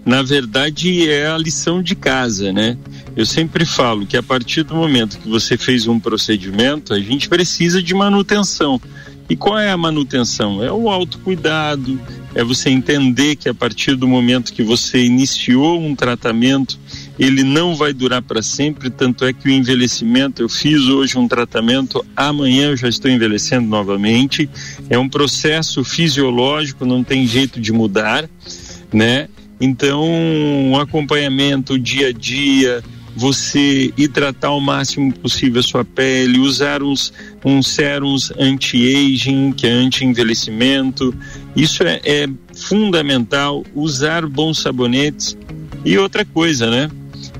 na 0.06 0.22
verdade 0.22 1.10
é 1.10 1.28
a 1.28 1.38
lição 1.38 1.82
de 1.82 1.96
casa, 1.96 2.52
né? 2.52 2.78
Eu 3.16 3.26
sempre 3.26 3.66
falo 3.66 4.06
que 4.06 4.18
a 4.18 4.24
partir 4.24 4.64
do 4.64 4.76
momento 4.76 5.18
que 5.20 5.30
você 5.30 5.58
fez 5.58 5.88
um 5.88 6.00
procedimento, 6.00 6.94
a 6.94 7.00
gente 7.00 7.30
precisa 7.30 7.82
de 7.82 7.94
manutenção. 7.94 8.80
E 9.30 9.36
qual 9.36 9.58
é 9.58 9.72
a 9.72 9.78
manutenção? 9.78 10.64
É 10.64 10.72
o 10.72 10.90
autocuidado, 10.90 12.00
é 12.36 12.44
você 12.44 12.70
entender 12.70 13.36
que 13.36 13.50
a 13.50 13.54
partir 13.54 13.96
do 13.96 14.08
momento 14.08 14.54
que 14.54 14.62
você 14.62 15.04
iniciou 15.04 15.82
um 15.82 15.96
tratamento, 15.96 16.78
ele 17.18 17.44
não 17.44 17.76
vai 17.76 17.92
durar 17.92 18.22
para 18.22 18.44
sempre, 18.44 18.90
tanto 18.90 19.26
é 19.26 19.34
que 19.34 19.48
o 19.48 19.52
envelhecimento, 19.52 20.44
eu 20.44 20.50
fiz 20.50 20.82
hoje 20.84 21.18
um 21.18 21.28
tratamento, 21.28 22.06
amanhã 22.16 22.68
eu 22.68 22.78
já 22.78 22.88
estou 22.88 23.10
envelhecendo 23.10 23.68
novamente. 23.68 24.48
É 24.90 24.98
um 24.98 25.10
processo 25.10 25.84
fisiológico, 25.84 26.86
não 26.86 27.04
tem 27.04 27.26
jeito 27.26 27.60
de 27.60 27.72
mudar, 27.72 28.30
né? 28.94 29.28
Então, 29.60 30.04
um 30.04 30.78
acompanhamento 30.78 31.80
dia 31.80 32.10
a 32.10 32.12
dia, 32.12 32.84
você 33.16 33.94
hidratar 33.98 34.52
o 34.52 34.60
máximo 34.60 35.14
possível 35.14 35.62
a 35.62 35.64
sua 35.64 35.86
pele, 35.86 36.40
usar 36.40 36.84
uns, 36.84 37.14
uns 37.44 37.68
sérums 37.68 38.32
anti-aging, 38.38 39.54
que 39.54 39.66
é 39.66 39.72
anti-envelhecimento. 39.72 41.16
Isso 41.56 41.84
é, 41.84 42.02
é 42.04 42.28
fundamental. 42.54 43.64
Usar 43.74 44.28
bons 44.28 44.60
sabonetes. 44.60 45.38
E 45.86 45.98
outra 45.98 46.26
coisa, 46.26 46.70
né? 46.70 46.90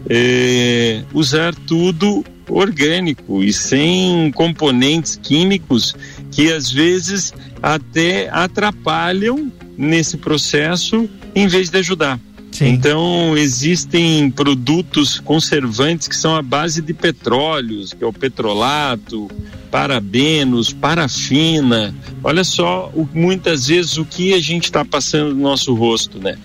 É, 0.10 1.04
usar 1.14 1.54
tudo 1.54 2.24
orgânico 2.48 3.44
e 3.44 3.52
sem 3.52 4.32
componentes 4.32 5.20
químicos 5.22 5.96
que 6.32 6.52
às 6.52 6.70
vezes 6.72 7.34
até 7.62 8.30
atrapalham 8.30 9.52
nesse 9.78 10.18
processo 10.18 11.10
em 11.34 11.48
vez 11.48 11.70
de 11.70 11.80
ajudar. 11.80 12.20
Sim. 12.56 12.70
Então, 12.70 13.38
existem 13.38 14.32
produtos 14.32 15.20
conservantes 15.20 16.08
que 16.08 16.16
são 16.16 16.34
à 16.34 16.42
base 16.42 16.82
de 16.82 16.94
petróleos, 16.94 17.92
que 17.92 18.02
é 18.02 18.08
o 18.08 18.14
petrolato, 18.14 19.30
parabenos, 19.70 20.72
parafina. 20.72 21.94
Olha 22.24 22.46
só, 22.46 22.90
o, 22.96 23.10
muitas 23.14 23.68
vezes 23.68 23.98
o 23.98 24.06
que 24.06 24.34
a 24.34 24.40
gente 24.40 24.64
está 24.64 24.86
passando 24.86 25.36
no 25.36 25.42
nosso 25.42 25.74
rosto, 25.74 26.18
né? 26.18 26.38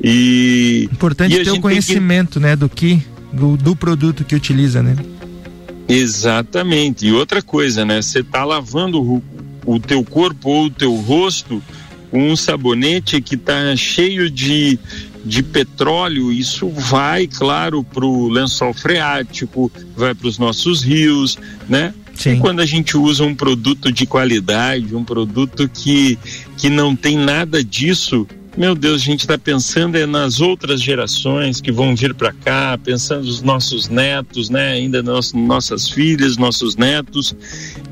E 0.00 0.88
importante 0.92 1.34
e 1.34 1.42
ter 1.42 1.50
o 1.50 1.60
conhecimento, 1.60 2.34
que... 2.34 2.38
né, 2.38 2.54
do 2.54 2.68
que 2.68 3.02
do, 3.32 3.56
do 3.56 3.74
produto 3.74 4.24
que 4.24 4.36
utiliza, 4.36 4.80
né? 4.80 4.94
Exatamente. 5.88 7.04
E 7.04 7.12
outra 7.12 7.42
coisa, 7.42 7.84
né? 7.84 8.00
Você 8.00 8.20
está 8.20 8.44
lavando 8.44 9.02
o, 9.02 9.20
o 9.66 9.80
teu 9.80 10.04
corpo 10.04 10.48
ou 10.48 10.66
o 10.66 10.70
teu 10.70 10.94
rosto 10.94 11.60
com 12.12 12.30
um 12.30 12.36
sabonete 12.36 13.20
que 13.20 13.34
está 13.34 13.74
cheio 13.76 14.30
de 14.30 14.78
de 15.28 15.42
petróleo, 15.42 16.32
isso 16.32 16.68
vai, 16.68 17.26
claro, 17.26 17.84
para 17.84 18.04
o 18.04 18.28
lençol 18.28 18.72
freático, 18.72 19.70
vai 19.94 20.14
para 20.14 20.26
os 20.26 20.38
nossos 20.38 20.82
rios, 20.82 21.36
né? 21.68 21.92
Sim. 22.14 22.32
E 22.32 22.40
quando 22.40 22.60
a 22.60 22.66
gente 22.66 22.96
usa 22.96 23.22
um 23.22 23.34
produto 23.34 23.92
de 23.92 24.06
qualidade, 24.06 24.96
um 24.96 25.04
produto 25.04 25.68
que, 25.68 26.18
que 26.56 26.68
não 26.70 26.96
tem 26.96 27.16
nada 27.16 27.62
disso, 27.62 28.26
meu 28.56 28.74
Deus, 28.74 29.02
a 29.02 29.04
gente 29.04 29.20
está 29.20 29.38
pensando 29.38 29.96
é 29.96 30.04
nas 30.04 30.40
outras 30.40 30.82
gerações 30.82 31.60
que 31.60 31.70
vão 31.70 31.94
vir 31.94 32.12
para 32.12 32.32
cá, 32.32 32.76
pensando 32.76 33.24
nos 33.24 33.40
nossos 33.40 33.88
netos, 33.88 34.50
né? 34.50 34.72
Ainda 34.72 35.00
nos, 35.00 35.32
nossas 35.32 35.88
filhas, 35.88 36.36
nossos 36.36 36.74
netos, 36.74 37.36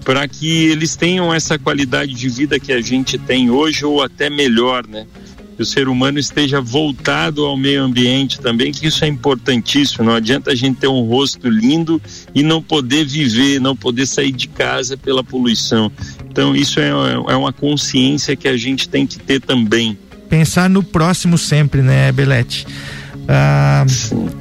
para 0.05 0.27
que 0.27 0.67
eles 0.67 0.97
tenham 0.97 1.33
essa 1.33 1.57
qualidade 1.57 2.15
de 2.15 2.29
vida 2.29 2.59
que 2.59 2.73
a 2.73 2.81
gente 2.81 3.17
tem 3.17 3.49
hoje 3.49 3.85
ou 3.85 4.03
até 4.03 4.29
melhor, 4.29 4.85
né? 4.89 5.07
Que 5.57 5.63
o 5.63 5.67
ser 5.67 5.89
humano 5.89 6.19
esteja 6.19 6.61
voltado 6.61 7.45
ao 7.47 7.57
meio 7.57 7.83
ambiente 7.83 8.39
também, 8.39 8.71
que 8.71 8.87
isso 8.87 9.05
é 9.05 9.09
importantíssimo. 9.09 10.05
Não 10.05 10.15
adianta 10.15 10.51
a 10.51 10.55
gente 10.55 10.77
ter 10.77 10.89
um 10.89 11.01
rosto 11.01 11.49
lindo 11.49 12.01
e 12.35 12.43
não 12.43 12.63
poder 12.63 13.07
viver, 13.07 13.59
não 13.59 13.75
poder 13.75 14.07
sair 14.07 14.33
de 14.33 14.49
casa 14.49 14.97
pela 14.97 15.25
poluição. 15.25 15.91
Então, 16.29 16.55
isso 16.55 16.79
é, 16.79 16.91
é 16.91 17.37
uma 17.37 17.53
consciência 17.53 18.37
que 18.37 18.47
a 18.47 18.57
gente 18.57 18.89
tem 18.89 19.07
que 19.07 19.19
ter 19.19 19.41
também. 19.41 19.99
Pensar 20.29 20.69
no 20.69 20.83
próximo 20.83 21.39
sempre, 21.39 21.81
né, 21.81 22.13
Belete? 22.13 22.67
Ah, 23.29 23.85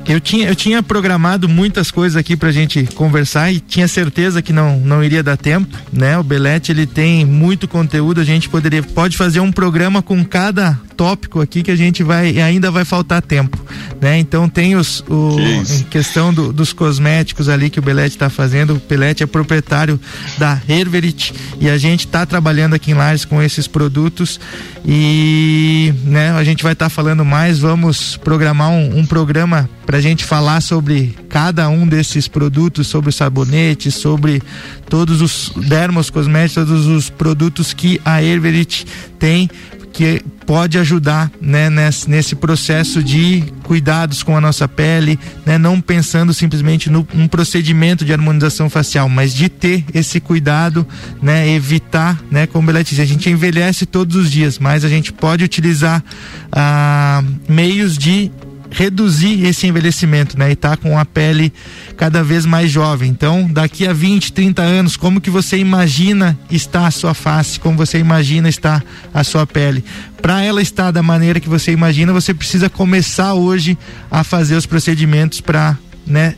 eu, 0.07 0.19
tinha, 0.19 0.47
eu 0.47 0.55
tinha 0.55 0.83
programado 0.83 1.49
muitas 1.49 1.89
coisas 1.89 2.15
aqui 2.15 2.35
pra 2.35 2.51
gente 2.51 2.83
conversar 2.93 3.51
e 3.51 3.59
tinha 3.59 3.87
certeza 3.87 4.41
que 4.41 4.53
não, 4.53 4.79
não 4.79 5.03
iria 5.03 5.23
dar 5.23 5.37
tempo, 5.37 5.75
né? 5.91 6.17
O 6.17 6.23
Belete 6.23 6.71
ele 6.71 6.85
tem 6.85 7.25
muito 7.25 7.67
conteúdo, 7.67 8.21
a 8.21 8.23
gente 8.23 8.47
poderia 8.47 8.83
pode 8.83 9.17
fazer 9.17 9.39
um 9.39 9.51
programa 9.51 10.01
com 10.01 10.23
cada 10.23 10.79
tópico 10.95 11.41
aqui 11.41 11.61
que 11.61 11.71
a 11.71 11.75
gente 11.75 12.03
vai 12.03 12.39
ainda 12.39 12.71
vai 12.71 12.85
faltar 12.85 13.21
tempo, 13.21 13.59
né? 13.99 14.17
Então 14.19 14.47
tem 14.47 14.75
os 14.75 15.03
o, 15.09 15.35
que 15.65 15.83
questão 15.85 16.33
do, 16.33 16.53
dos 16.53 16.71
cosméticos 16.71 17.49
ali 17.49 17.69
que 17.69 17.79
o 17.79 17.81
Belete 17.81 18.15
está 18.15 18.29
fazendo. 18.29 18.75
O 18.75 18.81
Belete 18.87 19.23
é 19.23 19.25
proprietário 19.25 19.99
da 20.37 20.61
Herverit 20.67 21.33
e 21.59 21.69
a 21.69 21.77
gente 21.77 22.05
está 22.05 22.25
trabalhando 22.25 22.73
aqui 22.75 22.91
em 22.91 22.93
Lares 22.93 23.25
com 23.25 23.41
esses 23.41 23.67
produtos 23.67 24.39
e 24.85 25.93
né, 26.03 26.31
a 26.31 26.43
gente 26.43 26.63
vai 26.63 26.73
estar 26.73 26.85
tá 26.85 26.89
falando 26.89 27.25
mais. 27.25 27.59
Vamos 27.59 28.17
programar 28.17 28.69
um, 28.69 28.74
um 28.77 29.05
programa 29.05 29.69
para 29.85 29.97
a 29.97 30.01
gente 30.01 30.23
falar 30.23 30.61
sobre 30.61 31.15
cada 31.29 31.69
um 31.69 31.87
desses 31.87 32.27
produtos, 32.27 32.87
sobre 32.87 33.09
o 33.09 33.13
sabonete, 33.13 33.91
sobre 33.91 34.41
todos 34.89 35.21
os 35.21 35.51
dermos 35.55 36.09
cosméticos, 36.09 36.67
todos 36.67 36.87
os 36.87 37.09
produtos 37.09 37.73
que 37.73 38.01
a 38.03 38.21
Herverit 38.21 38.85
tem 39.19 39.49
que 39.95 40.21
pode 40.45 40.77
ajudar 40.77 41.31
né, 41.39 41.69
nesse, 41.69 42.09
nesse 42.09 42.35
processo 42.35 43.01
de 43.01 43.45
cuidados 43.63 44.23
com 44.23 44.35
a 44.35 44.41
nossa 44.41 44.67
pele, 44.67 45.17
né, 45.45 45.57
não 45.57 45.79
pensando 45.79 46.33
simplesmente 46.33 46.89
no 46.89 47.07
um 47.15 47.29
procedimento 47.29 48.03
de 48.03 48.11
harmonização 48.11 48.69
facial, 48.69 49.07
mas 49.07 49.33
de 49.33 49.47
ter 49.47 49.85
esse 49.93 50.19
cuidado, 50.19 50.85
né, 51.21 51.47
evitar, 51.49 52.21
né, 52.29 52.45
como 52.45 52.69
ela 52.69 52.83
disse, 52.83 53.01
a 53.01 53.05
gente 53.05 53.29
envelhece 53.29 53.85
todos 53.85 54.17
os 54.17 54.29
dias, 54.29 54.59
mas 54.59 54.83
a 54.83 54.89
gente 54.89 55.13
pode 55.13 55.45
utilizar 55.45 56.03
ah, 56.51 57.23
meios 57.47 57.97
de 57.97 58.29
reduzir 58.75 59.45
esse 59.45 59.65
envelhecimento, 59.65 60.37
né? 60.37 60.51
E 60.51 60.55
tá 60.55 60.75
com 60.75 60.99
a 60.99 61.05
pele 61.05 61.51
cada 61.95 62.21
vez 62.21 62.45
mais 62.45 62.69
jovem. 62.69 63.09
Então, 63.09 63.47
daqui 63.49 63.87
a 63.87 63.93
20, 63.93 64.33
30 64.33 64.61
anos, 64.61 64.97
como 64.97 65.21
que 65.21 65.29
você 65.29 65.57
imagina 65.57 66.37
estar 66.51 66.85
a 66.85 66.91
sua 66.91 67.13
face, 67.13 67.57
como 67.57 67.77
você 67.77 67.97
imagina 67.99 68.49
estar 68.49 68.83
a 69.13 69.23
sua 69.23 69.47
pele? 69.47 69.83
Para 70.21 70.43
ela 70.43 70.61
estar 70.61 70.91
da 70.91 71.01
maneira 71.01 71.39
que 71.39 71.47
você 71.47 71.71
imagina, 71.71 72.11
você 72.11 72.33
precisa 72.33 72.69
começar 72.69 73.33
hoje 73.33 73.77
a 74.11 74.25
fazer 74.25 74.55
os 74.55 74.65
procedimentos 74.65 75.39
para, 75.39 75.77
né, 76.05 76.35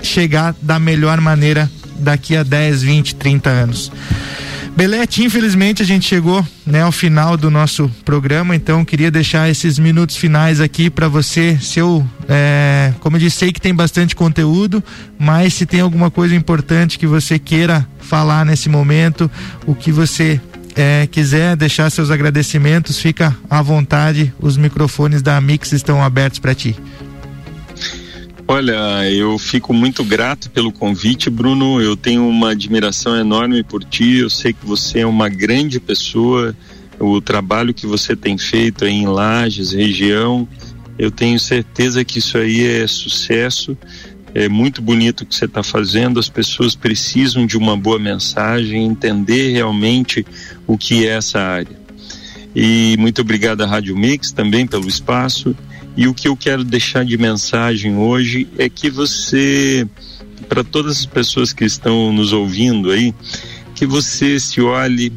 chegar 0.00 0.54
da 0.62 0.78
melhor 0.78 1.20
maneira 1.20 1.68
daqui 1.96 2.36
a 2.36 2.44
10, 2.44 2.82
20, 2.82 3.14
30 3.16 3.50
anos. 3.50 3.92
Belete, 4.80 5.22
infelizmente 5.22 5.82
a 5.82 5.84
gente 5.84 6.08
chegou 6.08 6.42
né, 6.64 6.80
ao 6.80 6.90
final 6.90 7.36
do 7.36 7.50
nosso 7.50 7.86
programa, 8.02 8.56
então 8.56 8.82
queria 8.82 9.10
deixar 9.10 9.46
esses 9.50 9.78
minutos 9.78 10.16
finais 10.16 10.58
aqui 10.58 10.88
para 10.88 11.06
você. 11.06 11.58
Se 11.60 11.78
eu, 11.78 12.02
é, 12.26 12.94
como 12.98 13.16
eu 13.16 13.20
disse, 13.20 13.36
sei 13.36 13.52
que 13.52 13.60
tem 13.60 13.74
bastante 13.74 14.16
conteúdo, 14.16 14.82
mas 15.18 15.52
se 15.52 15.66
tem 15.66 15.80
alguma 15.80 16.10
coisa 16.10 16.34
importante 16.34 16.98
que 16.98 17.06
você 17.06 17.38
queira 17.38 17.86
falar 17.98 18.46
nesse 18.46 18.70
momento, 18.70 19.30
o 19.66 19.74
que 19.74 19.92
você 19.92 20.40
é, 20.74 21.06
quiser 21.06 21.56
deixar 21.56 21.90
seus 21.90 22.10
agradecimentos, 22.10 22.98
fica 22.98 23.36
à 23.50 23.60
vontade. 23.60 24.32
Os 24.40 24.56
microfones 24.56 25.20
da 25.20 25.38
Mix 25.42 25.72
estão 25.72 26.02
abertos 26.02 26.38
para 26.38 26.54
ti. 26.54 26.74
Olha, 28.52 29.08
eu 29.08 29.38
fico 29.38 29.72
muito 29.72 30.02
grato 30.02 30.50
pelo 30.50 30.72
convite, 30.72 31.30
Bruno. 31.30 31.80
Eu 31.80 31.96
tenho 31.96 32.28
uma 32.28 32.50
admiração 32.50 33.16
enorme 33.16 33.62
por 33.62 33.84
ti. 33.84 34.16
Eu 34.16 34.28
sei 34.28 34.52
que 34.52 34.66
você 34.66 34.98
é 34.98 35.06
uma 35.06 35.28
grande 35.28 35.78
pessoa. 35.78 36.52
O 36.98 37.20
trabalho 37.20 37.72
que 37.72 37.86
você 37.86 38.16
tem 38.16 38.36
feito 38.36 38.84
aí 38.84 38.90
em 38.90 39.06
Lages, 39.06 39.70
região, 39.70 40.48
eu 40.98 41.12
tenho 41.12 41.38
certeza 41.38 42.04
que 42.04 42.18
isso 42.18 42.36
aí 42.36 42.66
é 42.66 42.88
sucesso. 42.88 43.78
É 44.34 44.48
muito 44.48 44.82
bonito 44.82 45.20
o 45.20 45.26
que 45.26 45.36
você 45.36 45.44
está 45.44 45.62
fazendo. 45.62 46.18
As 46.18 46.28
pessoas 46.28 46.74
precisam 46.74 47.46
de 47.46 47.56
uma 47.56 47.76
boa 47.76 48.00
mensagem, 48.00 48.84
entender 48.84 49.52
realmente 49.52 50.26
o 50.66 50.76
que 50.76 51.06
é 51.06 51.10
essa 51.10 51.38
área. 51.38 51.78
E 52.52 52.96
muito 52.98 53.20
obrigado 53.20 53.60
à 53.60 53.66
Rádio 53.66 53.96
Mix 53.96 54.32
também 54.32 54.66
pelo 54.66 54.88
espaço. 54.88 55.54
E 55.96 56.06
o 56.06 56.14
que 56.14 56.28
eu 56.28 56.36
quero 56.36 56.64
deixar 56.64 57.04
de 57.04 57.16
mensagem 57.18 57.96
hoje 57.96 58.48
é 58.58 58.68
que 58.68 58.90
você, 58.90 59.86
para 60.48 60.62
todas 60.62 61.00
as 61.00 61.06
pessoas 61.06 61.52
que 61.52 61.64
estão 61.64 62.12
nos 62.12 62.32
ouvindo 62.32 62.90
aí, 62.90 63.14
que 63.74 63.86
você 63.86 64.38
se 64.38 64.60
olhe, 64.60 65.12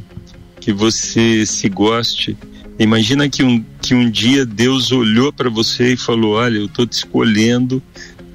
que 0.60 0.74
você 0.74 1.46
se 1.46 1.70
goste. 1.70 2.38
Imagina 2.80 3.30
que 3.30 3.44
um, 3.44 3.64
que 3.82 3.94
um 3.94 4.10
dia 4.10 4.46
Deus 4.46 4.92
olhou 4.92 5.32
para 5.32 5.50
você 5.50 5.94
e 5.94 5.98
falou: 5.98 6.36
Olha, 6.36 6.58
eu 6.58 6.66
estou 6.66 6.88
te 6.88 6.94
escolhendo 6.94 7.82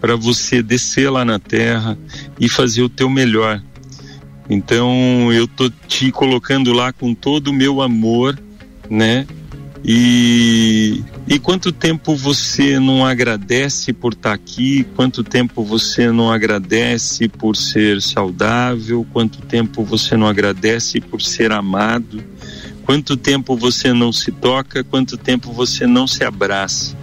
para 0.00 0.14
você 0.14 0.62
descer 0.62 1.10
lá 1.10 1.24
na 1.24 1.38
terra 1.38 1.98
e 2.38 2.48
fazer 2.48 2.82
o 2.82 2.88
teu 2.88 3.10
melhor. 3.10 3.60
Então 4.48 5.32
eu 5.32 5.46
tô 5.46 5.70
te 5.86 6.10
colocando 6.12 6.72
lá 6.72 6.92
com 6.92 7.14
todo 7.14 7.48
o 7.48 7.52
meu 7.52 7.82
amor, 7.82 8.38
né? 8.88 9.26
E, 9.84 11.02
e 11.26 11.38
quanto 11.38 11.70
tempo 11.70 12.16
você 12.16 12.78
não 12.78 13.06
agradece 13.06 13.92
por 13.92 14.12
estar 14.12 14.30
tá 14.30 14.34
aqui? 14.34 14.84
Quanto 14.96 15.22
tempo 15.22 15.64
você 15.64 16.10
não 16.10 16.30
agradece 16.30 17.28
por 17.28 17.56
ser 17.56 18.02
saudável? 18.02 19.06
Quanto 19.12 19.40
tempo 19.42 19.84
você 19.84 20.16
não 20.16 20.26
agradece 20.26 21.00
por 21.00 21.22
ser 21.22 21.52
amado? 21.52 22.22
Quanto 22.84 23.16
tempo 23.16 23.56
você 23.56 23.92
não 23.92 24.12
se 24.12 24.32
toca? 24.32 24.82
Quanto 24.82 25.16
tempo 25.16 25.52
você 25.52 25.86
não 25.86 26.06
se 26.06 26.24
abraça? 26.24 26.96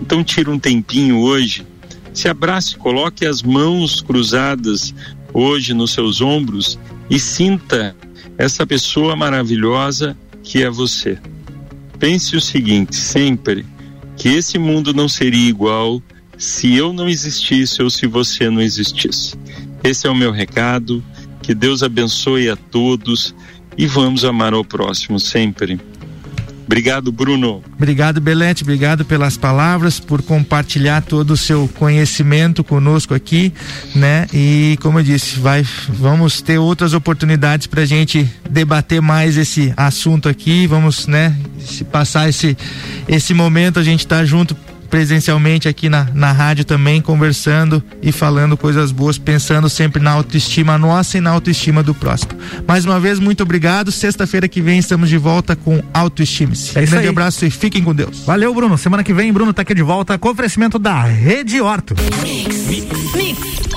Então 0.00 0.24
tira 0.24 0.50
um 0.50 0.58
tempinho 0.58 1.18
hoje, 1.18 1.66
se 2.12 2.28
abrace, 2.28 2.76
coloque 2.76 3.24
as 3.24 3.42
mãos 3.42 4.00
cruzadas 4.00 4.94
hoje 5.32 5.74
nos 5.74 5.92
seus 5.92 6.20
ombros 6.20 6.78
e 7.08 7.18
sinta 7.18 7.94
essa 8.38 8.66
pessoa 8.66 9.14
maravilhosa 9.16 10.16
que 10.42 10.62
é 10.62 10.70
você. 10.70 11.18
Pense 11.98 12.36
o 12.36 12.40
seguinte, 12.40 12.96
sempre, 12.96 13.64
que 14.16 14.28
esse 14.28 14.58
mundo 14.58 14.92
não 14.92 15.08
seria 15.08 15.48
igual 15.48 16.02
se 16.38 16.74
eu 16.74 16.92
não 16.92 17.08
existisse 17.08 17.82
ou 17.82 17.90
se 17.90 18.06
você 18.06 18.50
não 18.50 18.60
existisse. 18.60 19.36
Esse 19.82 20.06
é 20.06 20.10
o 20.10 20.14
meu 20.14 20.30
recado. 20.30 21.02
Que 21.42 21.54
Deus 21.54 21.82
abençoe 21.82 22.50
a 22.50 22.56
todos 22.56 23.34
e 23.78 23.86
vamos 23.86 24.24
amar 24.24 24.52
ao 24.52 24.64
próximo 24.64 25.20
sempre. 25.20 25.80
Obrigado, 26.66 27.12
Bruno. 27.12 27.62
Obrigado, 27.76 28.20
Belete. 28.20 28.64
Obrigado 28.64 29.04
pelas 29.04 29.36
palavras, 29.36 30.00
por 30.00 30.20
compartilhar 30.20 31.00
todo 31.00 31.30
o 31.30 31.36
seu 31.36 31.68
conhecimento 31.78 32.64
conosco 32.64 33.14
aqui, 33.14 33.52
né? 33.94 34.26
E 34.34 34.76
como 34.82 34.98
eu 34.98 35.04
disse, 35.04 35.38
vai, 35.38 35.64
vamos 35.88 36.42
ter 36.42 36.58
outras 36.58 36.92
oportunidades 36.92 37.68
para 37.68 37.82
a 37.82 37.86
gente 37.86 38.28
debater 38.50 39.00
mais 39.00 39.36
esse 39.36 39.72
assunto 39.76 40.28
aqui. 40.28 40.66
Vamos, 40.66 41.06
né? 41.06 41.36
Se 41.60 41.84
passar 41.84 42.28
esse 42.28 42.56
esse 43.08 43.32
momento 43.32 43.78
a 43.78 43.84
gente 43.84 44.04
tá 44.06 44.24
junto 44.24 44.56
presencialmente 44.86 45.68
aqui 45.68 45.88
na, 45.88 46.08
na 46.14 46.32
rádio 46.32 46.64
também, 46.64 47.00
conversando 47.00 47.82
e 48.02 48.12
falando 48.12 48.56
coisas 48.56 48.90
boas, 48.90 49.18
pensando 49.18 49.68
sempre 49.68 50.02
na 50.02 50.12
autoestima 50.12 50.78
nossa 50.78 51.18
e 51.18 51.20
na 51.20 51.30
autoestima 51.30 51.82
do 51.82 51.94
próximo. 51.94 52.32
Mais 52.66 52.84
uma 52.84 52.98
vez, 52.98 53.18
muito 53.18 53.42
obrigado. 53.42 53.90
Sexta-feira 53.92 54.48
que 54.48 54.60
vem 54.60 54.78
estamos 54.78 55.08
de 55.08 55.18
volta 55.18 55.54
com 55.56 55.82
Autoestime-se. 55.92 56.78
É 56.78 56.82
um 56.82 56.86
grande 56.86 57.04
aí. 57.04 57.08
abraço 57.08 57.44
e 57.44 57.50
fiquem 57.50 57.82
com 57.82 57.94
Deus. 57.94 58.20
Valeu, 58.20 58.54
Bruno. 58.54 58.76
Semana 58.78 59.02
que 59.02 59.12
vem, 59.12 59.32
Bruno 59.32 59.52
tá 59.52 59.62
aqui 59.62 59.74
de 59.74 59.82
volta 59.82 60.18
com 60.18 60.28
oferecimento 60.28 60.78
da 60.78 61.02
Rede 61.02 61.60
Horto. 61.60 61.94
Mix. 62.22 62.66
Mix. 62.66 63.75